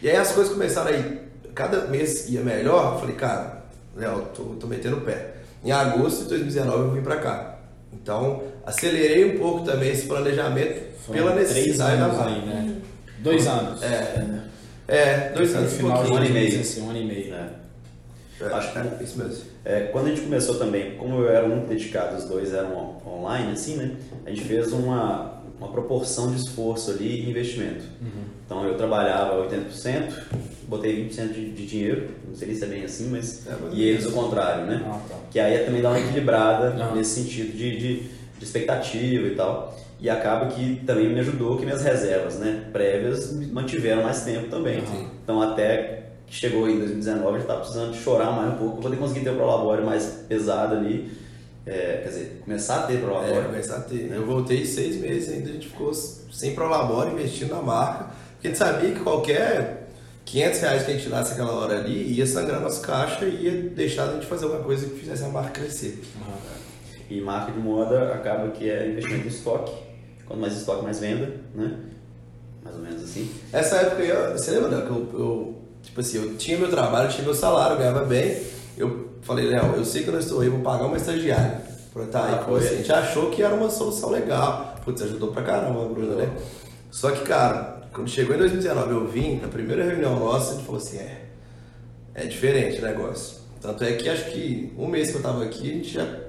[0.00, 1.20] E aí as coisas começaram a ir,
[1.54, 3.62] cada mês ia melhor, eu falei, cara,
[3.94, 5.34] Léo, tô, tô metendo o pé.
[5.64, 7.58] Em agosto de 2019 eu vim para cá.
[7.92, 12.76] Então, acelerei um pouco também esse planejamento Foram pela três necessidade da aí, né?
[13.18, 13.82] Dois anos.
[13.82, 14.24] É,
[14.88, 16.60] é, dois No anos final de um ano e meio.
[16.60, 17.30] Assim, um ano e meio.
[17.30, 17.50] né?
[18.40, 19.44] É, Acho que- é, isso mesmo.
[19.64, 23.18] É, quando a gente começou também, como eu era muito dedicado, os dois eram on-
[23.18, 23.92] online, assim, né?
[24.26, 27.84] A gente fez uma, uma proporção de esforço ali e investimento.
[28.44, 30.12] Então eu trabalhava 80%,
[30.66, 33.46] botei 20% de, de dinheiro, não sei se é bem assim, mas.
[33.46, 34.82] É, mas- e eles o contrário, né?
[34.84, 35.14] Ah, tá.
[35.30, 38.02] Que aí é também dá uma equilibrada nesse sentido de, de,
[38.42, 39.76] de expectativa e tal.
[40.00, 44.48] E acaba que também me ajudou que minhas reservas né, prévias me mantiveram mais tempo
[44.48, 44.78] também.
[44.80, 45.06] Aham.
[45.22, 48.96] Então até que chegou em 2019 eu estava precisando chorar mais um pouco para poder
[48.96, 51.12] conseguir ter o prolabore mais pesado ali.
[51.64, 53.44] É, quer dizer, começar a ter É, prolabore.
[53.46, 54.10] começar a ter.
[54.12, 58.50] Eu voltei seis meses ainda, a gente ficou sem prolabore, investindo na marca, porque a
[58.50, 59.86] gente sabia que qualquer
[60.24, 63.52] 500 reais que a gente tirasse aquela hora ali ia sangrar nossa caixa e ia
[63.70, 66.02] deixar a gente fazer alguma coisa que fizesse a marca crescer.
[67.12, 69.72] E marca de moda acaba que é investimento em estoque.
[70.26, 71.76] Quanto mais estoque, mais venda, né?
[72.64, 73.30] Mais ou menos assim.
[73.52, 77.10] Essa época, eu, você lembra, Léo, que eu, eu, tipo assim, eu tinha meu trabalho,
[77.10, 78.40] tinha meu salário, ganhava bem,
[78.78, 81.60] eu falei, Léo, eu sei que eu não estou aí, vou pagar uma estagiária
[81.92, 82.68] pra aí Ah, você.
[82.68, 86.30] A gente achou que era uma solução legal, putz, ajudou pra caramba a Bruna, né?
[86.90, 90.64] Só que, cara, quando chegou em 2019, eu vim, na primeira reunião nossa, a gente
[90.64, 91.26] falou assim, é,
[92.14, 93.42] é diferente o negócio.
[93.60, 96.21] Tanto é que acho que um mês que eu tava aqui, a gente já,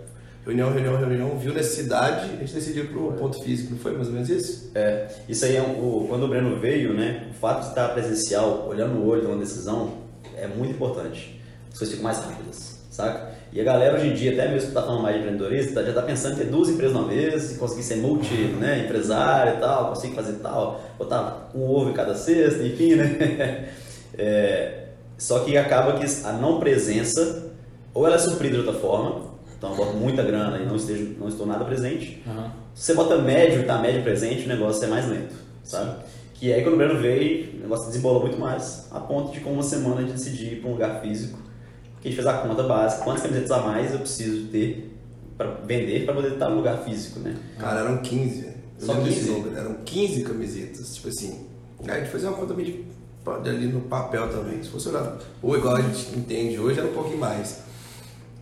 [0.45, 4.13] reunião, reunião, reunião, viu necessidade, a gente decidiu pro ponto físico, não foi mais ou
[4.13, 4.71] menos isso?
[4.75, 7.27] É, isso aí é um, o, quando o Breno veio, né?
[7.31, 9.93] O fato de estar presencial, olhando no olho, tomando decisão,
[10.35, 11.39] é muito importante.
[11.71, 13.31] As coisas ficam mais rápidas, saca?
[13.53, 15.83] E a galera hoje em dia, até mesmo que tá falando mais de empreendedorismo, tá-
[15.83, 19.59] já tá pensando em ter duas empresas uma vez, conseguir ser multi, né, empresário e
[19.59, 23.69] tal, conseguir fazer tal, botar um ovo em cada cesta, enfim, né?
[24.15, 27.51] É, só que acaba que a não presença,
[27.95, 29.32] ou ela é suprida de outra forma,
[29.63, 32.51] então eu boto muita grana e não, esteja, não estou nada presente, Aham.
[32.75, 35.33] se você bota médio e tá médio presente, o negócio é mais lento,
[35.63, 36.03] sabe?
[36.33, 39.53] Que aí quando o Breno veio, o negócio desembolou muito mais, a ponto de com
[39.53, 41.39] uma semana a gente decidir ir para um lugar físico,
[42.01, 44.93] que a gente fez a conta básica, quantas camisetas a mais eu preciso ter
[45.37, 47.33] para vender para poder estar no lugar físico, né?
[47.57, 48.45] Cara, eram 15.
[48.81, 49.31] Eu Só lembro desse 15?
[49.31, 51.47] número, Eram 15 camisetas, tipo assim.
[51.87, 52.83] Aí a gente fazia uma conta meio de,
[53.43, 54.61] de ali no papel também.
[54.61, 57.61] Se fosse olhar, ou igual a gente entende hoje, era um pouquinho mais.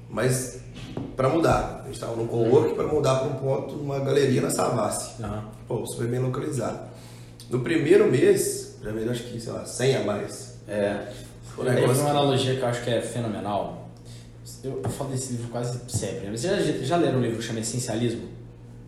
[0.10, 0.61] Mas
[1.16, 4.50] para mudar, a gente estava no co-work para mudar para um ponto, uma galeria na
[4.50, 5.22] Savassi.
[5.24, 5.46] Aham.
[5.68, 6.80] Pô, super bem localizado.
[7.50, 10.56] No primeiro mês, já veio acho que, sei lá, 100 a mais.
[10.68, 11.08] É,
[11.56, 13.90] Foi um negócio uma analogia que eu acho que é fenomenal.
[14.64, 16.28] Eu, eu falo desse livro quase sempre.
[16.28, 16.38] né?
[16.38, 18.28] Você já, já leram um livro que chama Essencialismo?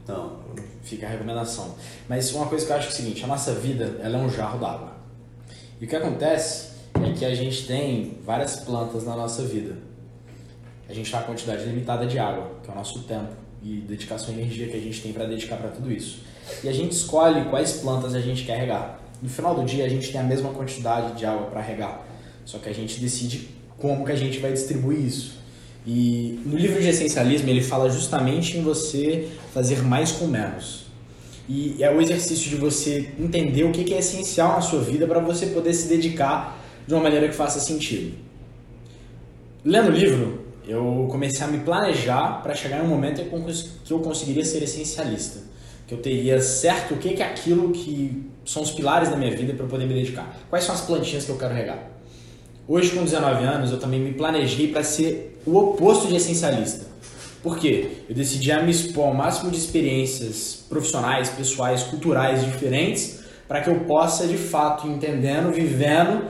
[0.08, 0.44] não.
[0.84, 1.76] Fica a recomendação.
[2.10, 4.22] Mas uma coisa que eu acho que é o seguinte, a nossa vida ela é
[4.22, 4.92] um jarro d'água.
[5.80, 9.78] E o que acontece é que a gente tem várias plantas na nossa vida.
[10.90, 13.32] A gente tem uma quantidade limitada de água, que é o nosso tempo
[13.64, 16.20] e dedicação e energia que a gente tem para dedicar para tudo isso.
[16.64, 19.00] E a gente escolhe quais plantas a gente quer regar.
[19.22, 22.06] No final do dia a gente tem a mesma quantidade de água para regar,
[22.44, 25.42] só que a gente decide como que a gente vai distribuir isso.
[25.86, 30.84] E no livro de essencialismo ele fala justamente em você fazer mais com menos.
[31.48, 35.20] E é o exercício de você entender o que é essencial na sua vida para
[35.20, 36.58] você poder se dedicar
[36.88, 38.14] de uma maneira que faça sentido.
[39.64, 43.22] Lendo o livro, eu comecei a me planejar para chegar em um momento
[43.84, 45.40] que eu conseguiria ser essencialista.
[45.88, 49.54] Que eu teria certo o que é aquilo que são os pilares da minha vida
[49.54, 50.38] para eu poder me dedicar.
[50.50, 51.92] Quais são as plantinhas que eu quero regar.
[52.66, 56.86] Hoje, com 19 anos, eu também me planejei para ser o oposto de essencialista.
[57.42, 57.90] Por quê?
[58.08, 63.82] Eu decidi me expor ao máximo de experiências profissionais, pessoais, culturais diferentes, para que eu
[63.82, 66.24] possa, de fato, entendendo, vivendo,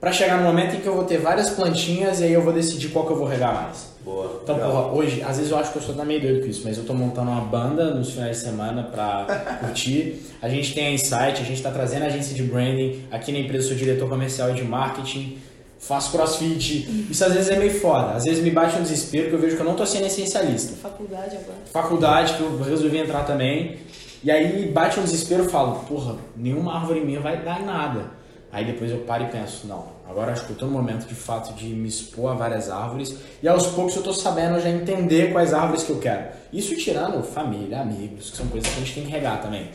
[0.00, 2.52] para chegar no momento em que eu vou ter várias plantinhas e aí eu vou
[2.52, 3.96] decidir qual que eu vou regar mais.
[4.04, 4.40] Boa.
[4.42, 4.70] Então, Legal.
[4.70, 6.84] porra, hoje, às vezes eu acho que eu sou meio doido com isso, mas eu
[6.84, 9.24] tô montando uma banda nos finais de semana pra
[9.60, 10.22] curtir.
[10.40, 13.02] A gente tem a Insight, a gente tá trazendo a agência de branding.
[13.10, 15.38] Aqui na empresa eu sou diretor comercial e de marketing.
[15.78, 17.06] Faço crossfit.
[17.10, 18.12] Isso às vezes é meio foda.
[18.12, 20.74] Às vezes me bate um desespero que eu vejo que eu não tô sendo essencialista.
[20.76, 21.58] Faculdade agora.
[21.72, 23.76] Faculdade, que eu resolvi entrar também.
[24.22, 28.15] E aí bate um desespero e falo, porra, nenhuma árvore minha vai dar em nada.
[28.52, 31.14] Aí depois eu paro e penso, não, agora acho que eu tô no momento de
[31.14, 35.32] fato de me expor a várias árvores e aos poucos eu tô sabendo já entender
[35.32, 36.28] quais árvores que eu quero.
[36.52, 39.70] Isso tirando família, amigos, que são coisas que a gente tem que regar também.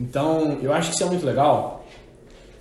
[0.00, 1.84] Então, eu acho que isso é muito legal,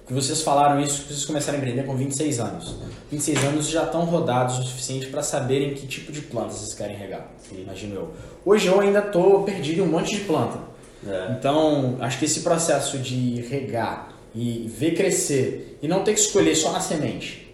[0.06, 2.76] que vocês falaram isso, que vocês começaram a empreender com 26 anos.
[3.12, 6.96] 26 anos já estão rodados o suficiente para saberem que tipo de planta vocês querem
[6.96, 8.14] regar, imagino eu.
[8.46, 10.60] Hoje eu ainda tô perdido em um monte de planta.
[11.08, 11.36] É.
[11.38, 16.56] Então, acho que esse processo de regar e ver crescer e não ter que escolher
[16.56, 17.46] só na semente.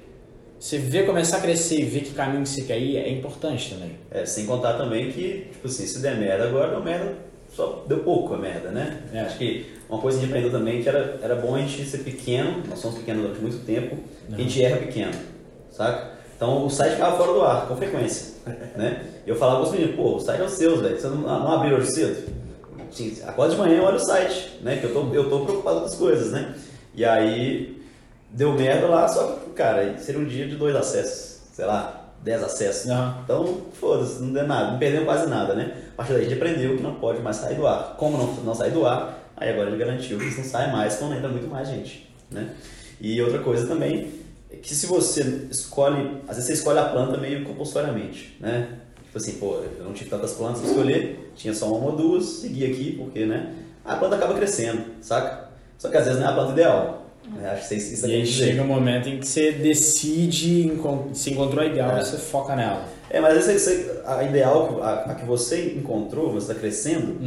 [0.59, 3.73] Você ver começar a crescer e ver que caminho que você quer ir é importante
[3.73, 3.97] também.
[4.11, 7.15] É, sem contar também que, tipo assim, se der merda agora, deu merda,
[7.51, 9.01] só deu pouco a merda, né?
[9.13, 9.21] É.
[9.21, 12.63] Acho que uma coisa de empreender também que era, era bom a gente ser pequeno,
[12.67, 15.13] nós somos pequenos durante muito tempo, que a gente erra pequeno,
[15.71, 16.11] saca?
[16.35, 18.35] Então o site ficava fora do ar, com frequência,
[18.77, 19.03] né?
[19.25, 21.17] E eu falava com os meninos, pô, o site é o seu, velho, você não,
[21.17, 22.31] não abriu cedo?
[22.91, 24.77] Sim, Acorda de manhã e olha o site, né?
[24.77, 26.53] Que eu tô, eu tô preocupado com as coisas, né?
[26.93, 27.81] E aí
[28.29, 32.43] deu merda lá, só que, cara, seria um dia de dois acessos, sei lá, dez
[32.43, 32.89] acessos.
[32.89, 33.21] Aham.
[33.23, 35.73] Então, foda-se, não deu nada, não perdeu quase nada, né?
[35.93, 37.95] A partir daí a gente aprendeu que não pode mais sair do ar.
[37.97, 40.95] Como não, não sair do ar, aí agora ele garantiu que isso não sai mais
[40.95, 42.53] quando entra muito mais gente, né?
[42.99, 44.11] E outra coisa também,
[44.49, 48.77] é que se você escolhe, às vezes você escolhe a planta meio compulsoriamente, né?
[49.03, 52.23] Tipo assim, pô, eu não tive tantas plantas pra escolher, tinha só uma ou duas,
[52.23, 53.55] segui aqui, porque, né?
[53.83, 55.50] A planta acaba crescendo, saca?
[55.81, 57.07] Só que às vezes não é a planta ideal.
[57.35, 57.49] né?
[57.49, 58.45] Acho que isso, isso E é aí dizer.
[58.49, 60.71] chega um momento em que você decide,
[61.13, 62.03] se encontrou a ideal, É.
[62.03, 62.85] você foca nela.
[63.09, 67.17] É, mas às vezes você- a ideal, a, a que você encontrou, você está crescendo,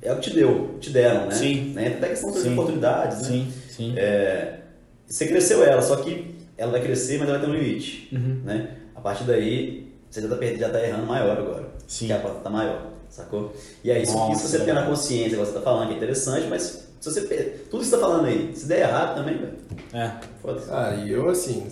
[0.00, 1.32] é o que te deu, te deram, né?
[1.32, 1.72] Sim.
[1.74, 1.88] Né?
[1.98, 2.52] Até questão de Sim.
[2.54, 3.26] oportunidades, né?
[3.28, 3.94] Sim, sim.
[3.98, 4.60] É,
[5.06, 8.40] você cresceu ela, só que ela vai crescer, mas ela vai ter um limite, Uhum.
[8.44, 8.70] né?
[8.96, 11.66] A partir daí, você já tá, perdendo, já tá errando maior agora.
[11.86, 12.06] Sim.
[12.06, 13.52] Que a planta tá maior, sacou?
[13.84, 16.46] E aí, isso, Nossa, isso você tem na consciência, você tá falando, que é interessante,
[16.48, 19.54] mas se você, per- tudo que você tá falando aí, se der errado também, velho,
[19.92, 20.12] É.
[20.42, 20.66] foda-se.
[20.68, 21.66] Cara, e eu assim,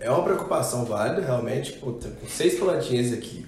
[0.00, 3.46] é uma preocupação válida, realmente, pô, tem seis plantinhas aqui.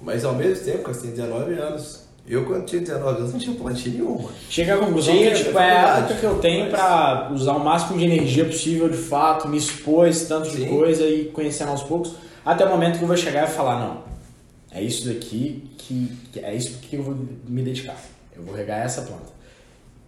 [0.00, 2.04] Mas ao mesmo tempo, você tem 19 anos.
[2.26, 4.30] Eu, quando tinha 19 anos, não tinha plantinha nenhuma.
[4.48, 7.52] Chega à conclusão Tinha, que tipo, é a época que eu tenho mas- pra usar
[7.52, 10.68] o máximo de energia possível de fato, me expor a esse tanto de Sim.
[10.68, 14.02] coisa e conhecendo aos poucos, até o momento que eu vou chegar e falar, não,
[14.72, 17.14] é isso daqui que, que é isso que eu vou
[17.46, 17.96] me dedicar.
[18.34, 19.33] Eu vou regar essa planta.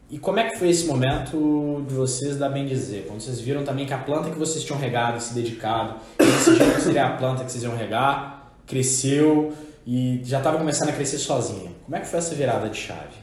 [0.08, 3.06] E como é que foi esse momento de vocês da bem dizer?
[3.08, 6.24] Quando vocês viram também que a planta que vocês tinham regado, e se dedicado, e
[6.24, 9.52] decidiram que seria a planta que vocês iam regar, cresceu
[9.84, 11.72] e já estava começando a crescer sozinha.
[11.84, 13.16] Como é que foi essa virada de chave?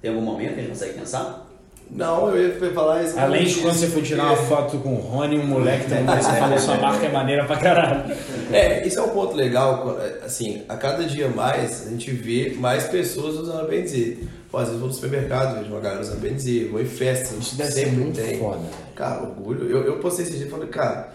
[0.00, 1.46] Tem algum momento que a gente consegue pensar?
[1.90, 3.18] Não, eu ia falar isso.
[3.18, 6.32] Além de quando você foi tirar uma foto com o Rony, um moleque também, você
[6.32, 8.14] falou sua marca é maneira pra caralho.
[8.52, 12.84] É, isso é um ponto legal, assim, a cada dia mais a gente vê mais
[12.84, 14.18] pessoas usando a benzer.
[14.50, 17.56] Pô, às vezes vou no supermercado, vejo uma galera usando benzer, vou em festas, Isso
[17.56, 18.38] deve sempre ser muito tem.
[18.38, 18.62] foda.
[18.94, 19.68] Cara, orgulho.
[19.70, 21.12] Eu, eu postei esse dia e falei, cara,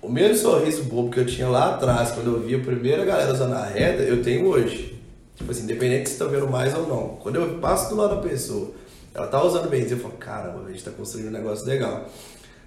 [0.00, 3.32] o mesmo sorriso bobo que eu tinha lá atrás, quando eu vi a primeira galera
[3.32, 5.00] usando a reda, eu tenho hoje.
[5.34, 7.08] Tipo assim, independente se estão vendo mais ou não.
[7.20, 8.70] Quando eu passo do lado da pessoa,
[9.12, 12.08] ela tá usando benzer, eu falo, caramba, a gente tá construindo um negócio legal.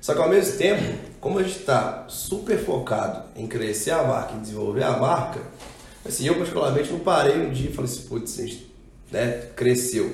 [0.01, 0.83] Só que ao mesmo tempo,
[1.21, 5.39] como a gente tá super focado em crescer a marca, em desenvolver a marca,
[6.05, 8.67] assim, eu particularmente não parei um dia e falei assim, putz, a gente
[9.11, 10.11] né, cresceu.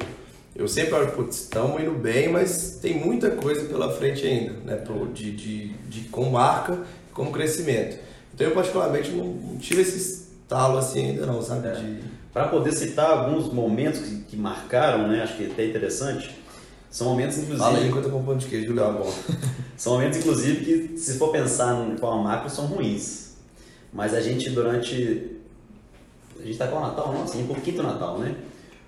[0.55, 4.75] Eu sempre olho, putz, estamos indo bem, mas tem muita coisa pela frente ainda, né,
[4.75, 6.79] pro, de, de, de, com marca
[7.09, 7.97] e com crescimento.
[8.33, 11.67] Então eu particularmente não, não tive esse estalo assim ainda não, sabe?
[11.67, 11.71] É.
[11.71, 15.23] De, Para poder citar alguns momentos que, que marcaram, né?
[15.23, 16.43] Acho que é até interessante.
[16.91, 17.59] São momentos, inclusive.
[17.59, 18.93] Fala aí enquanto eu como pão de queijo, Léo.
[18.93, 19.13] bom.
[19.75, 23.33] São momentos, inclusive, que se for pensar com a macro, são ruins.
[23.91, 25.31] Mas a gente, durante.
[26.39, 27.23] A gente tá com o Natal, não?
[27.23, 28.35] Assim, um pouquinho do Natal, né?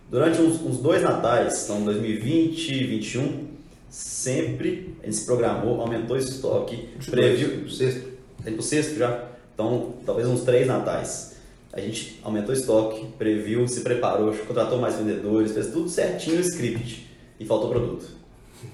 [0.10, 3.47] Durante uns, uns dois natais, então 2020 e 2021,
[3.89, 7.70] sempre a gente se programou, aumentou esse estoque, previu.
[7.70, 8.10] Sexto.
[8.43, 9.30] Tem pro sexto já?
[9.53, 11.36] Então, talvez uns três natais.
[11.74, 16.41] A gente aumentou o estoque, previu, se preparou, contratou mais vendedores, fez tudo certinho no
[16.41, 18.06] script e faltou produto.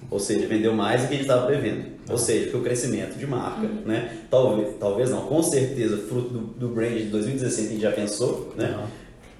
[0.09, 1.85] Ou seja, vendeu mais do que a gente estava prevendo.
[2.09, 4.19] Ou seja, foi o crescimento de marca, né?
[4.29, 7.91] Talvez, talvez não, com certeza, fruto do, do brand de 2016 que a gente já
[7.91, 8.87] pensou, né?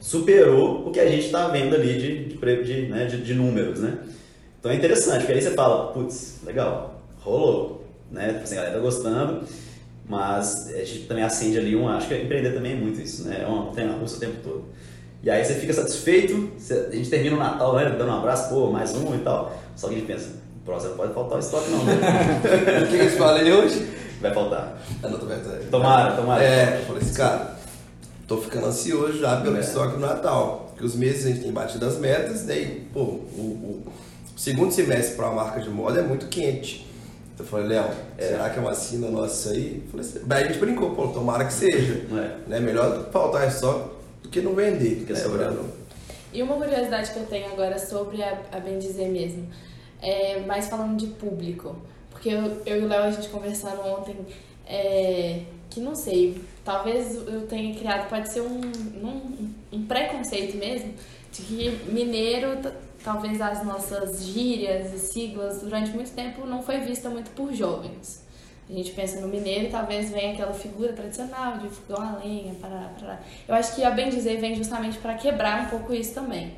[0.02, 3.80] Superou o que a gente está vendo ali de, de, de, né, de, de números,
[3.80, 4.00] né?
[4.60, 8.30] Então é interessante, porque aí você fala, putz, legal, rolou, né?
[8.30, 9.44] Tipo assim, a galera tá gostando,
[10.08, 13.42] mas a gente também acende ali um, acho que empreender também é muito isso, né?
[13.44, 14.66] É uma montanha russa o tempo todo.
[15.24, 18.50] E aí você fica satisfeito, você- a gente termina o Natal, né, dando um abraço,
[18.50, 19.56] pô, mais um e tal.
[19.76, 20.30] Só que a gente pensa,
[20.66, 21.94] próximo pode faltar o estoque não, né?
[22.84, 23.88] O que eles falam aí hoje?
[24.20, 24.80] Vai faltar.
[25.04, 25.70] Ah, não, tô vendo.
[25.70, 26.44] Tomara, tomara.
[26.44, 27.51] É, eu falei assim, cara,
[28.32, 29.60] tô ficando ansioso já pelo É.
[29.60, 30.68] estoque do Natal.
[30.70, 33.84] Porque os meses a gente tem batido as metas, daí, pô, o, o
[34.38, 36.88] segundo semestre para uma marca de moda é muito quente.
[37.34, 39.84] Então eu falei, Léo, será que é uma sina nossa isso aí?
[39.84, 42.06] Eu falei assim, daí a gente brincou, pô, tomara que seja.
[42.12, 42.50] É.
[42.50, 42.60] Né?
[42.60, 43.90] Melhor faltar estoque
[44.24, 45.04] do que não vender.
[45.06, 45.20] Que né?
[45.20, 45.54] sobrar.
[46.34, 49.46] E uma curiosidade que eu tenho agora sobre a, a bem dizer mesmo,
[50.02, 51.76] é mais falando de público.
[52.10, 54.16] Porque eu, eu e o Léo, a gente conversando ontem,
[54.66, 60.94] é, que não sei, talvez eu tenha criado, pode ser um, um, um preconceito mesmo,
[61.32, 62.58] de que mineiro,
[63.04, 68.26] talvez as nossas gírias e siglas, durante muito tempo não foi vista muito por jovens.
[68.70, 72.90] A gente pensa no mineiro, talvez venha aquela figura tradicional de fogão a lenha, parará,
[72.98, 73.20] parará.
[73.46, 76.54] Eu acho que a bem dizer vem justamente para quebrar um pouco isso também.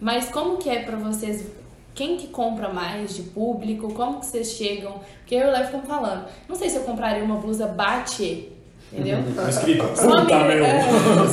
[0.00, 1.46] Mas como que é para vocês?
[1.94, 3.92] Quem que compra mais de público?
[3.92, 5.00] Como que vocês chegam?
[5.18, 6.28] Porque eu levo como falando.
[6.48, 8.50] Não sei se eu compraria uma blusa bate,
[8.92, 9.18] entendeu?
[9.48, 10.82] Escrito, Só puta mineiro, é,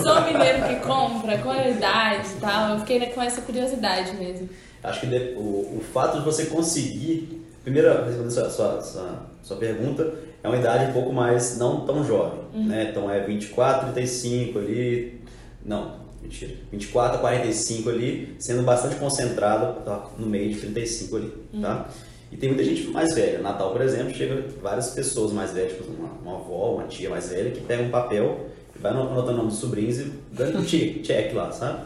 [0.04, 2.74] só mineiro que compra, qualidade e tal.
[2.74, 4.50] Eu fiquei com essa curiosidade mesmo.
[4.84, 7.44] Acho que o, o fato de você conseguir.
[7.64, 12.04] Primeiro, respondendo sua, sua, sua, sua pergunta, é uma idade um pouco mais não tão
[12.04, 12.40] jovem.
[12.54, 12.90] Né?
[12.92, 15.22] Então é 24, 35 ali.
[15.66, 16.54] Não, mentira.
[16.72, 21.34] 24 a 45 ali, sendo bastante concentrado tá, no meio de 35 ali.
[21.60, 21.90] Tá?
[22.36, 23.40] E tem muita gente mais velha.
[23.40, 27.30] Natal, por exemplo, chega várias pessoas mais velhas, tipo uma, uma avó, uma tia mais
[27.30, 30.66] velha, que pega um papel e vai anotando o nome dos sobrinhos e dando um
[30.66, 31.86] check, check lá, sabe?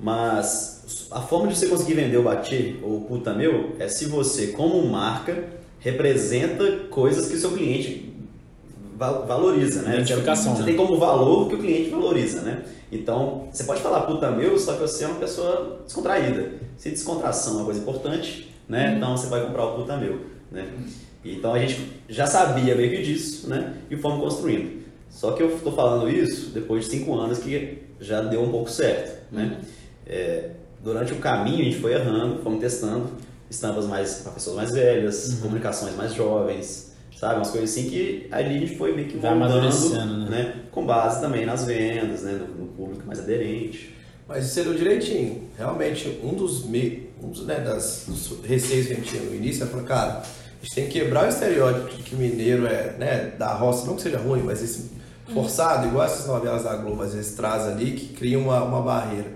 [0.00, 4.06] Mas a forma de você conseguir vender o Bati ou o Puta Meu é se
[4.06, 5.44] você, como marca,
[5.78, 8.12] representa coisas que o seu cliente
[8.96, 10.00] val- valoriza, né?
[10.00, 10.66] Identificação, Você né?
[10.66, 12.64] tem como valor que o cliente valoriza, né?
[12.90, 16.54] Então, você pode falar Puta Meu, só que você é uma pessoa descontraída.
[16.76, 18.94] Se descontração é uma coisa importante, né?
[18.96, 20.66] Então você vai comprar o Puta Meu, né?
[21.24, 23.74] Então a gente já sabia meio que disso, né?
[23.90, 24.80] E fomos construindo.
[25.10, 28.70] Só que eu estou falando isso depois de cinco anos que já deu um pouco
[28.70, 29.60] certo, né?
[30.06, 30.50] É,
[30.82, 33.10] durante o caminho a gente foi errando, fomos testando
[33.50, 37.36] estampas mais para pessoas mais velhas, comunicações mais jovens, sabe?
[37.36, 39.34] Umas coisas assim que ali a gente foi meio que Vai
[39.90, 40.28] né?
[40.30, 40.54] né?
[40.70, 42.32] Com base também nas vendas, né?
[42.34, 43.96] No, no público mais aderente.
[44.28, 45.48] Mas isso deu direitinho.
[45.58, 47.09] Realmente, um dos, me...
[47.22, 50.22] um dos, né, das, dos receios que a gente tinha no início é falar, cara,
[50.22, 53.96] a gente tem que quebrar o estereótipo de que mineiro é né, da roça, não
[53.96, 54.90] que seja ruim, mas esse
[55.32, 59.28] forçado, igual essas novelas da Globo às vezes traz ali, que cria uma, uma barreira.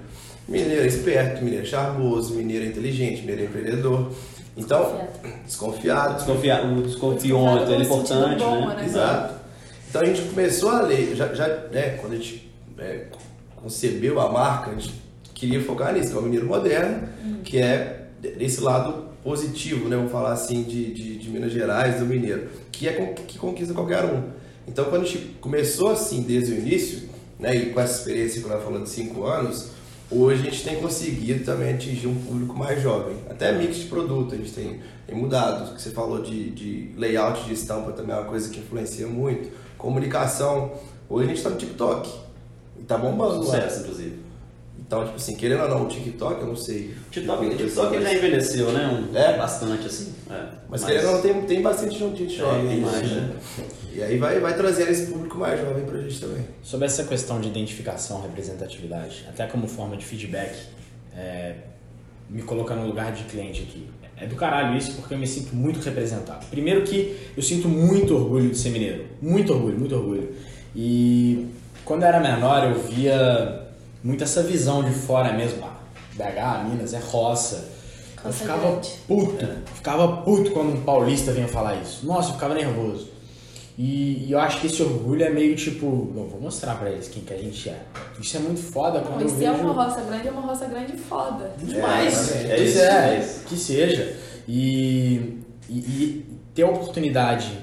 [0.47, 4.13] Mineiro é esperto, mineiro é charmoso, mineiro é inteligente, mineiro é empreendedor.
[4.57, 5.09] Então,
[5.45, 6.17] desconfiado.
[6.17, 8.77] Desconfiar, o desconfiômetro é importante, bom, né?
[8.77, 8.85] né?
[8.85, 9.35] Exato.
[9.89, 13.07] Então a gente começou a ler, já, já né, quando a gente é,
[13.57, 14.93] concebeu a marca, a gente
[15.35, 17.09] queria focar nisso, que é o Mineiro Moderno,
[17.45, 18.07] que é
[18.39, 19.97] desse lado positivo, né?
[19.97, 22.93] Vamos falar assim, de, de, de Minas Gerais, do Mineiro, que é
[23.27, 24.23] que conquista qualquer um.
[24.67, 27.09] Então, quando a gente começou assim desde o início,
[27.39, 29.71] né, e com essa experiência que ela falou de cinco anos,
[30.11, 33.17] hoje a gente tem conseguido também atingir um público mais jovem.
[33.29, 35.71] Até mix de produto, a gente tem, tem mudado.
[35.71, 39.07] O que você falou de, de layout de estampa também é uma coisa que influencia
[39.07, 39.51] muito.
[39.77, 40.73] Comunicação,
[41.09, 42.11] hoje a gente está no TikTok.
[42.81, 43.83] E tá bombando Sucesso, lá.
[43.83, 44.24] inclusive.
[44.87, 46.95] Então, tipo assim, querendo ou não, o TikTok, eu não sei.
[47.07, 48.87] O TikTok, o TikTok já envelheceu, né?
[48.87, 49.37] Um, é?
[49.37, 50.13] Bastante, assim.
[50.31, 50.35] É.
[50.69, 52.69] Mas, mas querendo ou não, tem, tem bastante gente jovem.
[52.69, 53.35] Tem mais, né?
[53.95, 56.45] E aí vai, vai trazendo esse público mais jovem pra gente também.
[56.63, 60.55] Sobre essa questão de identificação, representatividade, até como forma de feedback,
[61.17, 61.55] é,
[62.29, 63.89] me colocar no lugar de cliente aqui.
[64.17, 66.45] É do caralho isso, porque eu me sinto muito representado.
[66.47, 69.07] Primeiro que eu sinto muito orgulho de ser mineiro.
[69.21, 70.35] Muito orgulho, muito orgulho.
[70.77, 71.49] E
[71.85, 73.64] quando eu era menor, eu via
[74.05, 75.65] muito essa visão de fora mesmo.
[75.65, 75.81] Ah,
[76.13, 77.73] BH, Minas, é roça.
[78.23, 82.07] Eu ficava puto, ficava puto quando um paulista vinha falar isso.
[82.07, 83.13] Nossa, eu ficava nervoso.
[83.77, 87.09] E, e, eu acho que esse orgulho é meio tipo, não, vou mostrar pra eles
[87.09, 87.83] quem que a gente é.
[88.21, 89.45] Isso é muito foda não, quando eu vejo...
[89.45, 91.53] é uma roça grande, é uma roça grande foda.
[91.59, 92.33] Demais.
[92.33, 94.17] É, é, é isso, é, é que seja.
[94.47, 97.59] E, e, e, ter a oportunidade,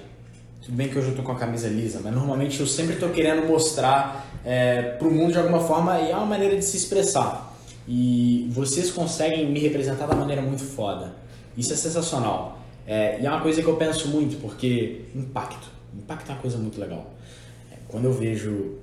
[0.62, 3.10] tudo bem que hoje eu tô com a camisa lisa, mas normalmente eu sempre tô
[3.10, 6.78] querendo mostrar é, para o mundo de alguma forma e é uma maneira de se
[6.78, 7.56] expressar.
[7.88, 11.14] E vocês conseguem me representar da maneira muito foda.
[11.58, 12.60] Isso é sensacional.
[12.86, 15.68] É, e é uma coisa que eu penso muito, porque impacto.
[15.96, 17.14] Impacto é uma coisa muito legal.
[17.72, 18.78] É, quando eu vejo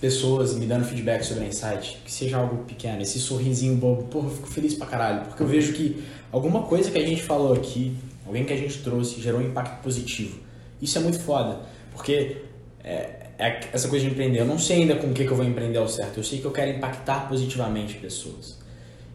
[0.00, 4.26] pessoas me dando feedback sobre a Insight, que seja algo pequeno, esse sorrisinho bobo, porra,
[4.26, 7.54] eu fico feliz pra caralho, porque eu vejo que alguma coisa que a gente falou
[7.54, 7.96] aqui,
[8.26, 10.38] alguém que a gente trouxe, gerou um impacto positivo.
[10.80, 11.60] Isso é muito foda,
[11.92, 12.42] porque
[12.84, 14.40] é, é essa coisa de empreender.
[14.40, 16.18] Eu não sei ainda com o que, que eu vou empreender ao certo.
[16.18, 18.58] Eu sei que eu quero impactar positivamente pessoas.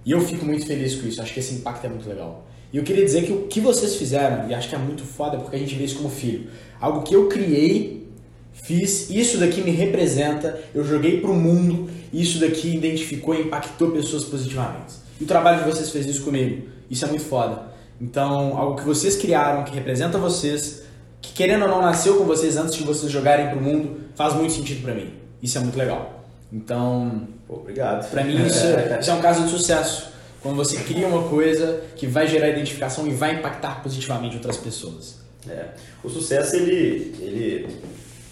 [0.06, 1.22] E eu fico muito feliz com isso.
[1.22, 2.48] Acho que esse impacto é muito legal.
[2.72, 5.38] E eu queria dizer que o que vocês fizeram, e acho que é muito foda
[5.38, 6.50] porque a gente vê isso como filho.
[6.80, 8.08] Algo que eu criei,
[8.54, 14.24] fiz, isso daqui me representa, eu joguei pro mundo, isso daqui identificou e impactou pessoas
[14.24, 14.94] positivamente.
[15.20, 16.68] E o trabalho de vocês fez isso comigo.
[16.90, 17.72] Isso é muito foda.
[18.00, 20.84] Então, algo que vocês criaram, que representa vocês,
[21.22, 24.54] que querendo ou não nasceu com vocês antes de vocês jogarem pro mundo, faz muito
[24.54, 25.14] sentido para mim.
[25.42, 26.26] Isso é muito legal.
[26.52, 28.10] Então, Pô, obrigado.
[28.10, 30.12] Para mim isso, é, isso é um caso de sucesso.
[30.42, 35.20] Quando você cria uma coisa que vai gerar identificação e vai impactar positivamente outras pessoas.
[35.48, 35.66] É.
[36.04, 37.78] O sucesso ele, ele,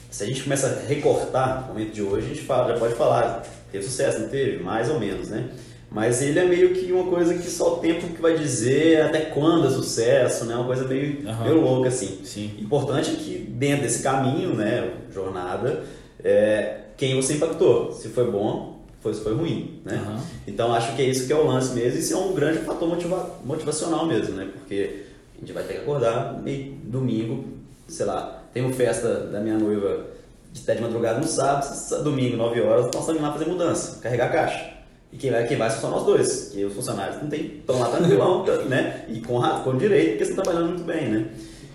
[0.10, 2.96] se a gente começa a recortar o momento de hoje, a gente fala, já pode
[2.96, 5.50] falar, teve sucesso, não teve, mais ou menos, né?
[5.92, 9.22] Mas ele é meio que uma coisa que só o tempo que vai dizer até
[9.22, 10.56] quando é sucesso, né?
[10.56, 11.44] Uma coisa meio, uhum.
[11.44, 12.20] meio louca, assim.
[12.24, 12.52] Sim.
[12.60, 15.84] Importante é que dentro desse caminho, né, jornada,
[16.24, 17.92] é, quem você impactou.
[17.92, 19.96] Se foi bom, foi, se foi ruim, né?
[19.96, 20.22] Uhum.
[20.48, 21.98] Então acho que é isso que é o lance mesmo.
[21.98, 24.48] E isso é um grande fator motiva motivacional mesmo, né?
[24.54, 25.06] Porque
[25.38, 27.46] a gente vai ter que acordar meio domingo,
[27.88, 30.06] sei lá, tem uma festa da minha noiva
[30.52, 34.32] de até de madrugada no sábado, domingo, 9 horas, nós estamos lá fazer mudança, carregar
[34.32, 34.79] caixa.
[35.12, 37.80] E quem vai, quem vai são só nós dois, que os funcionários não tem, estão
[37.80, 39.06] lá tranquilão, né?
[39.10, 41.30] E com, com direito, porque estão trabalhando muito bem, né?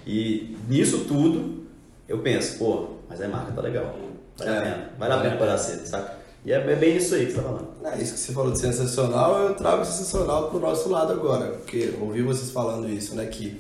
[0.07, 1.64] E nisso tudo,
[2.09, 3.97] eu penso, pô, mas a marca tá legal.
[4.37, 4.91] Vale é, a pena.
[4.99, 6.24] Vale a pena parar cedo, saca?
[6.45, 7.68] E é, é bem isso aí que você tá falando.
[7.85, 11.53] É, isso que você falou de sensacional, eu trago sensacional pro nosso lado agora.
[11.53, 13.26] Porque ouvi vocês falando isso, né?
[13.26, 13.59] Que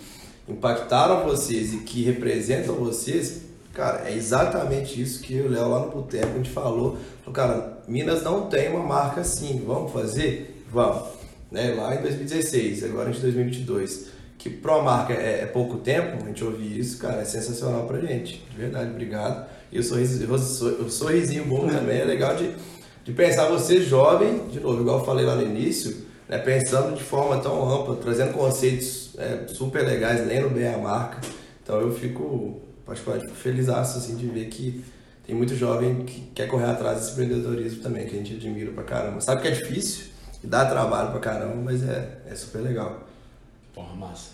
[0.48, 3.42] impactaram vocês e que representam vocês,
[3.74, 6.96] cara, é exatamente isso que o Léo lá no Boteco a gente falou.
[7.32, 10.62] Cara, Minas não tem uma marca assim, vamos fazer?
[10.70, 11.08] Vamos.
[11.50, 11.74] Né?
[11.74, 14.14] Lá em 2016, agora em 2022.
[14.38, 17.98] Que uma marca é, é, pouco tempo, a gente ouvir isso, cara, é sensacional pra
[18.00, 18.44] gente.
[18.50, 19.46] De verdade, obrigado.
[19.72, 22.54] E o, sorriso, o sorrisinho bom também é legal de,
[23.04, 25.96] de pensar você jovem, de novo, igual eu falei lá no início,
[26.28, 31.20] né, pensando de forma tão ampla, trazendo conceitos é, super legais, lendo bem a marca.
[31.62, 34.84] Então eu fico particularmente feliz assim, de ver que
[35.26, 38.84] tem muito jovem que quer correr atrás desse empreendedorismo também, que a gente admira pra
[38.84, 39.20] caramba.
[39.20, 40.06] Sabe que é difícil,
[40.42, 43.06] e dá trabalho pra caramba, mas é, é super legal.
[43.74, 44.32] Porra, massa.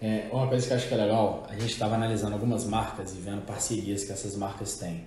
[0.00, 3.12] É, uma coisa que eu acho que é legal, a gente estava analisando algumas marcas
[3.12, 5.04] e vendo parcerias que essas marcas têm.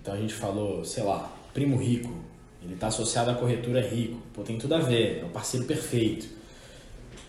[0.00, 2.12] Então a gente falou, sei lá, Primo Rico,
[2.60, 6.26] ele está associado à corretora Rico, pô, tem tudo a ver, é o parceiro perfeito.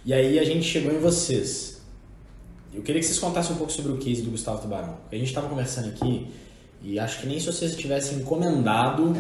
[0.06, 1.73] E aí a gente chegou em vocês.
[2.74, 4.98] Eu queria que vocês contassem um pouco sobre o case do Gustavo Tubarão.
[5.12, 6.28] A gente estava conversando aqui
[6.82, 9.14] e acho que nem se vocês tivessem encomendado,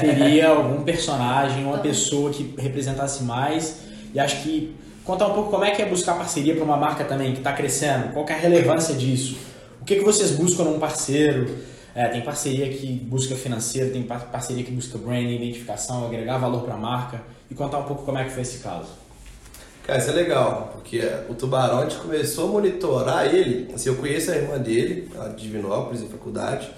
[0.00, 3.80] teria algum personagem, uma pessoa que representasse mais.
[4.14, 7.02] E acho que contar um pouco como é que é buscar parceria para uma marca
[7.04, 9.36] também que está crescendo, qual é a relevância disso,
[9.82, 11.68] o que, que vocês buscam num parceiro.
[11.92, 16.74] É, tem parceria que busca financeiro, tem parceria que busca branding, identificação, agregar valor para
[16.74, 18.86] a marca e contar um pouco como é que foi esse caso.
[19.90, 23.74] Cara, isso é legal, porque o Tubarão a gente começou a monitorar ele.
[23.74, 26.70] Assim, eu conheço a irmã dele, ela de Divinópolis, em faculdade.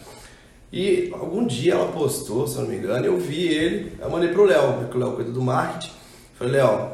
[0.73, 4.31] E algum dia ela postou, se eu não me engano, eu vi ele, eu mandei
[4.31, 5.93] pro Léo, porque o Léo cuida do marketing.
[6.39, 6.89] Falei, Léo,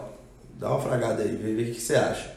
[0.59, 2.33] dá uma fragada aí, vê, vê o que você acha.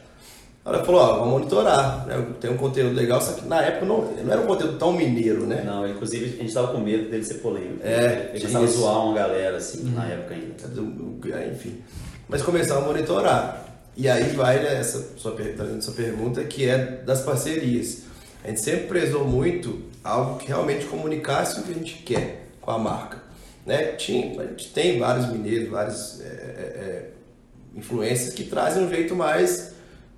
[0.64, 2.24] Ela falou, ó, vamos monitorar, né?
[2.40, 5.44] tem um conteúdo legal, só que na época não, não era um conteúdo tão mineiro,
[5.44, 5.64] né?
[5.66, 7.80] Não, inclusive a gente tava com medo dele ser polêmico.
[7.82, 11.36] É, Ele começava a zoar uma galera, assim, na época ainda.
[11.36, 11.82] É, Enfim.
[12.28, 13.71] Mas começamos a monitorar.
[13.96, 18.02] E aí vai né, essa sua, tá sua pergunta, que é das parcerias.
[18.42, 22.70] A gente sempre prezou muito algo que realmente comunicasse o que a gente quer com
[22.70, 23.22] a marca.
[23.64, 23.92] Né?
[23.92, 27.10] Tinha, a gente tem vários mineiros, vários é, é, é,
[27.76, 29.74] influências que trazem um jeito mais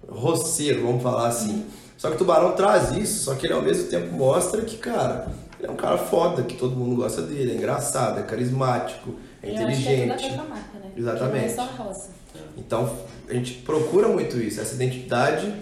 [0.08, 1.66] roceiro, vamos falar assim.
[1.98, 5.28] Só que o Tubarão traz isso, só que ele ao mesmo tempo mostra que, cara,
[5.58, 9.50] ele é um cara foda, que todo mundo gosta dele, é engraçado, é carismático, é
[9.50, 10.36] Eu acho que é tudo a inteligente.
[10.36, 10.92] marca, né?
[10.96, 11.54] Exatamente.
[11.54, 12.10] Não é só roça.
[12.56, 12.96] Então
[13.28, 15.52] a gente procura muito isso, essa identidade,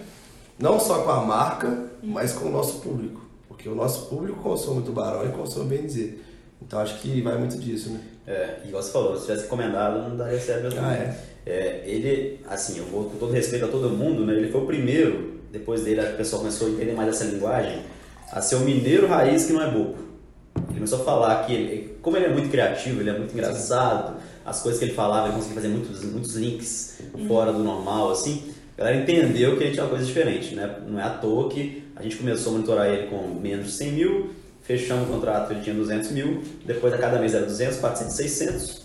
[0.59, 3.21] não só com a marca, mas com o nosso público.
[3.47, 6.23] Porque o nosso público consome tubarão e consome bem dizer.
[6.61, 7.99] Então acho que vai muito disso, né?
[8.25, 10.79] É, igual você falou, se tivesse recomendado, não daria certo mesmo.
[10.81, 11.17] Ah, é?
[11.45, 14.33] É, ele, assim, eu vou com todo respeito a todo mundo, né?
[14.33, 17.81] Ele foi o primeiro, depois dele a pessoa começou a entender mais essa linguagem,
[18.31, 19.95] a ser o mineiro raiz que não é bobo.
[20.69, 24.15] Ele começou a falar que, ele, como ele é muito criativo, ele é muito engraçado,
[24.45, 28.53] as coisas que ele falava, ele conseguia fazer muitos, muitos links fora do normal, assim.
[28.77, 30.77] A galera entendeu que a gente é uma coisa diferente, né?
[30.87, 33.91] Não é à toa que a gente começou a monitorar ele com menos de 100
[33.91, 34.31] mil,
[34.63, 38.83] fechamos o contrato, ele tinha 200 mil, depois a cada mês era 200, 400, 600.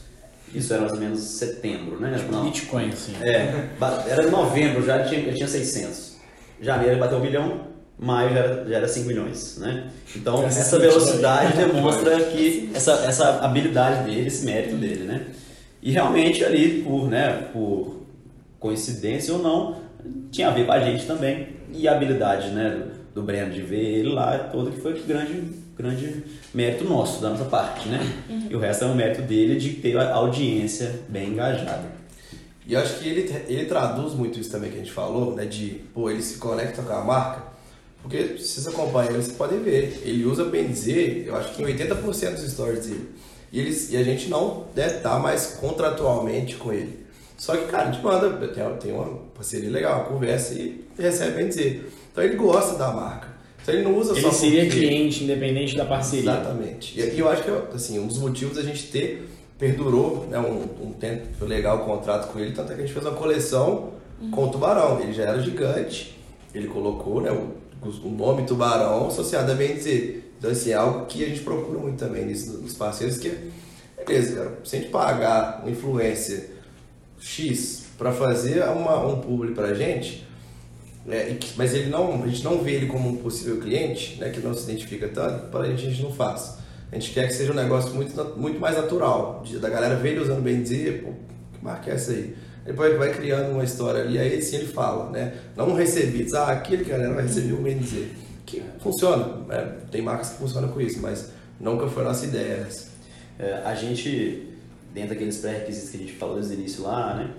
[0.54, 2.24] Isso era mais ou menos setembro, né?
[2.30, 3.12] Não, Bitcoin, assim.
[3.20, 3.68] é,
[4.08, 6.16] era novembro, já tinha, já tinha 600.
[6.60, 7.60] Janeiro ele bateu um milhão,
[7.98, 9.90] maio já era, já era 5 milhões, né?
[10.16, 15.26] Então, Essa essa velocidade é demonstra que essa, essa habilidade dele, esse mérito dele, né?
[15.82, 18.02] E realmente ali, por, né, por
[18.58, 19.80] coincidência ou não,
[20.30, 21.48] tinha a ver com a gente também.
[21.72, 25.42] E a habilidade, né, do, do Breno de ver ele lá, todo que foi grande,
[25.76, 28.00] grande mérito nosso, da nossa parte, né?
[28.50, 31.98] E o resto é um mérito dele de ter a audiência bem engajada.
[32.66, 35.46] E eu acho que ele, ele traduz muito isso também que a gente falou, né?
[35.46, 37.42] De, pô, ele se conecta com a marca.
[38.02, 40.02] Porque se vocês acompanham ele, vocês podem ver.
[40.04, 43.08] Ele usa bem dizer, eu acho que em 80% dos stories dele.
[43.52, 47.06] E, eles, e a gente não deve estar mais contratualmente com ele.
[47.36, 51.36] Só que, cara, a gente manda, tem, tem uma parceria legal, uma conversa e recebe
[51.36, 51.90] bem dizer.
[52.12, 53.28] Então ele gosta da marca.
[53.62, 56.30] Então ele não usa só Ele seria porque- cliente independente da parceria.
[56.30, 56.98] Exatamente.
[56.98, 59.28] E, e eu acho que assim, um dos motivos da gente ter
[59.58, 62.92] perdurou né, um, um tempo legal o contrato com ele, tanto é que a gente
[62.94, 63.90] fez uma coleção
[64.32, 65.00] com o Tubarão.
[65.00, 66.16] Ele já era gigante,
[66.54, 70.27] ele colocou né, o, o nome Tubarão associado a bem dizer.
[70.38, 74.04] Então, assim, é algo que a gente procura muito também nisso, nos parceiros, que é,
[74.06, 76.50] beleza, cara, se a gente pagar uma influência
[77.20, 80.24] X para fazer uma, um publi pra gente,
[81.08, 84.16] é, e que- mas ele não, a gente não vê ele como um possível cliente,
[84.20, 86.58] né, que não se identifica tanto, para a gente a gente não faz.
[86.90, 90.10] A gente quer que seja um negócio muito, muito mais natural, de- da galera ver
[90.12, 91.10] ele usando bem dizer, pô,
[91.58, 92.34] que marca é essa aí?
[92.64, 95.32] Depois ele vai criando uma história ali, aí sim ele fala, né?
[95.56, 98.14] Não recebidos, ah, aquele galera vai receber o bem dizer.
[98.48, 99.76] Que funciona, né?
[99.90, 101.30] tem marcas que funcionam com isso, mas
[101.60, 102.66] nunca foi nossa ideia.
[103.38, 104.48] É, a gente,
[104.94, 107.30] dentro daqueles pré-requisitos que a gente falou desde o início lá, né?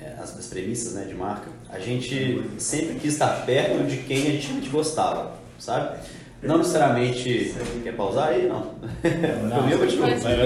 [0.00, 4.26] é, as, as premissas né, de marca, a gente sempre quis estar perto de quem
[4.26, 5.98] a gente gostava, sabe?
[6.42, 7.54] Não necessariamente.
[7.82, 8.46] Quer pausar aí?
[8.46, 8.74] Não.
[9.48, 9.66] Não,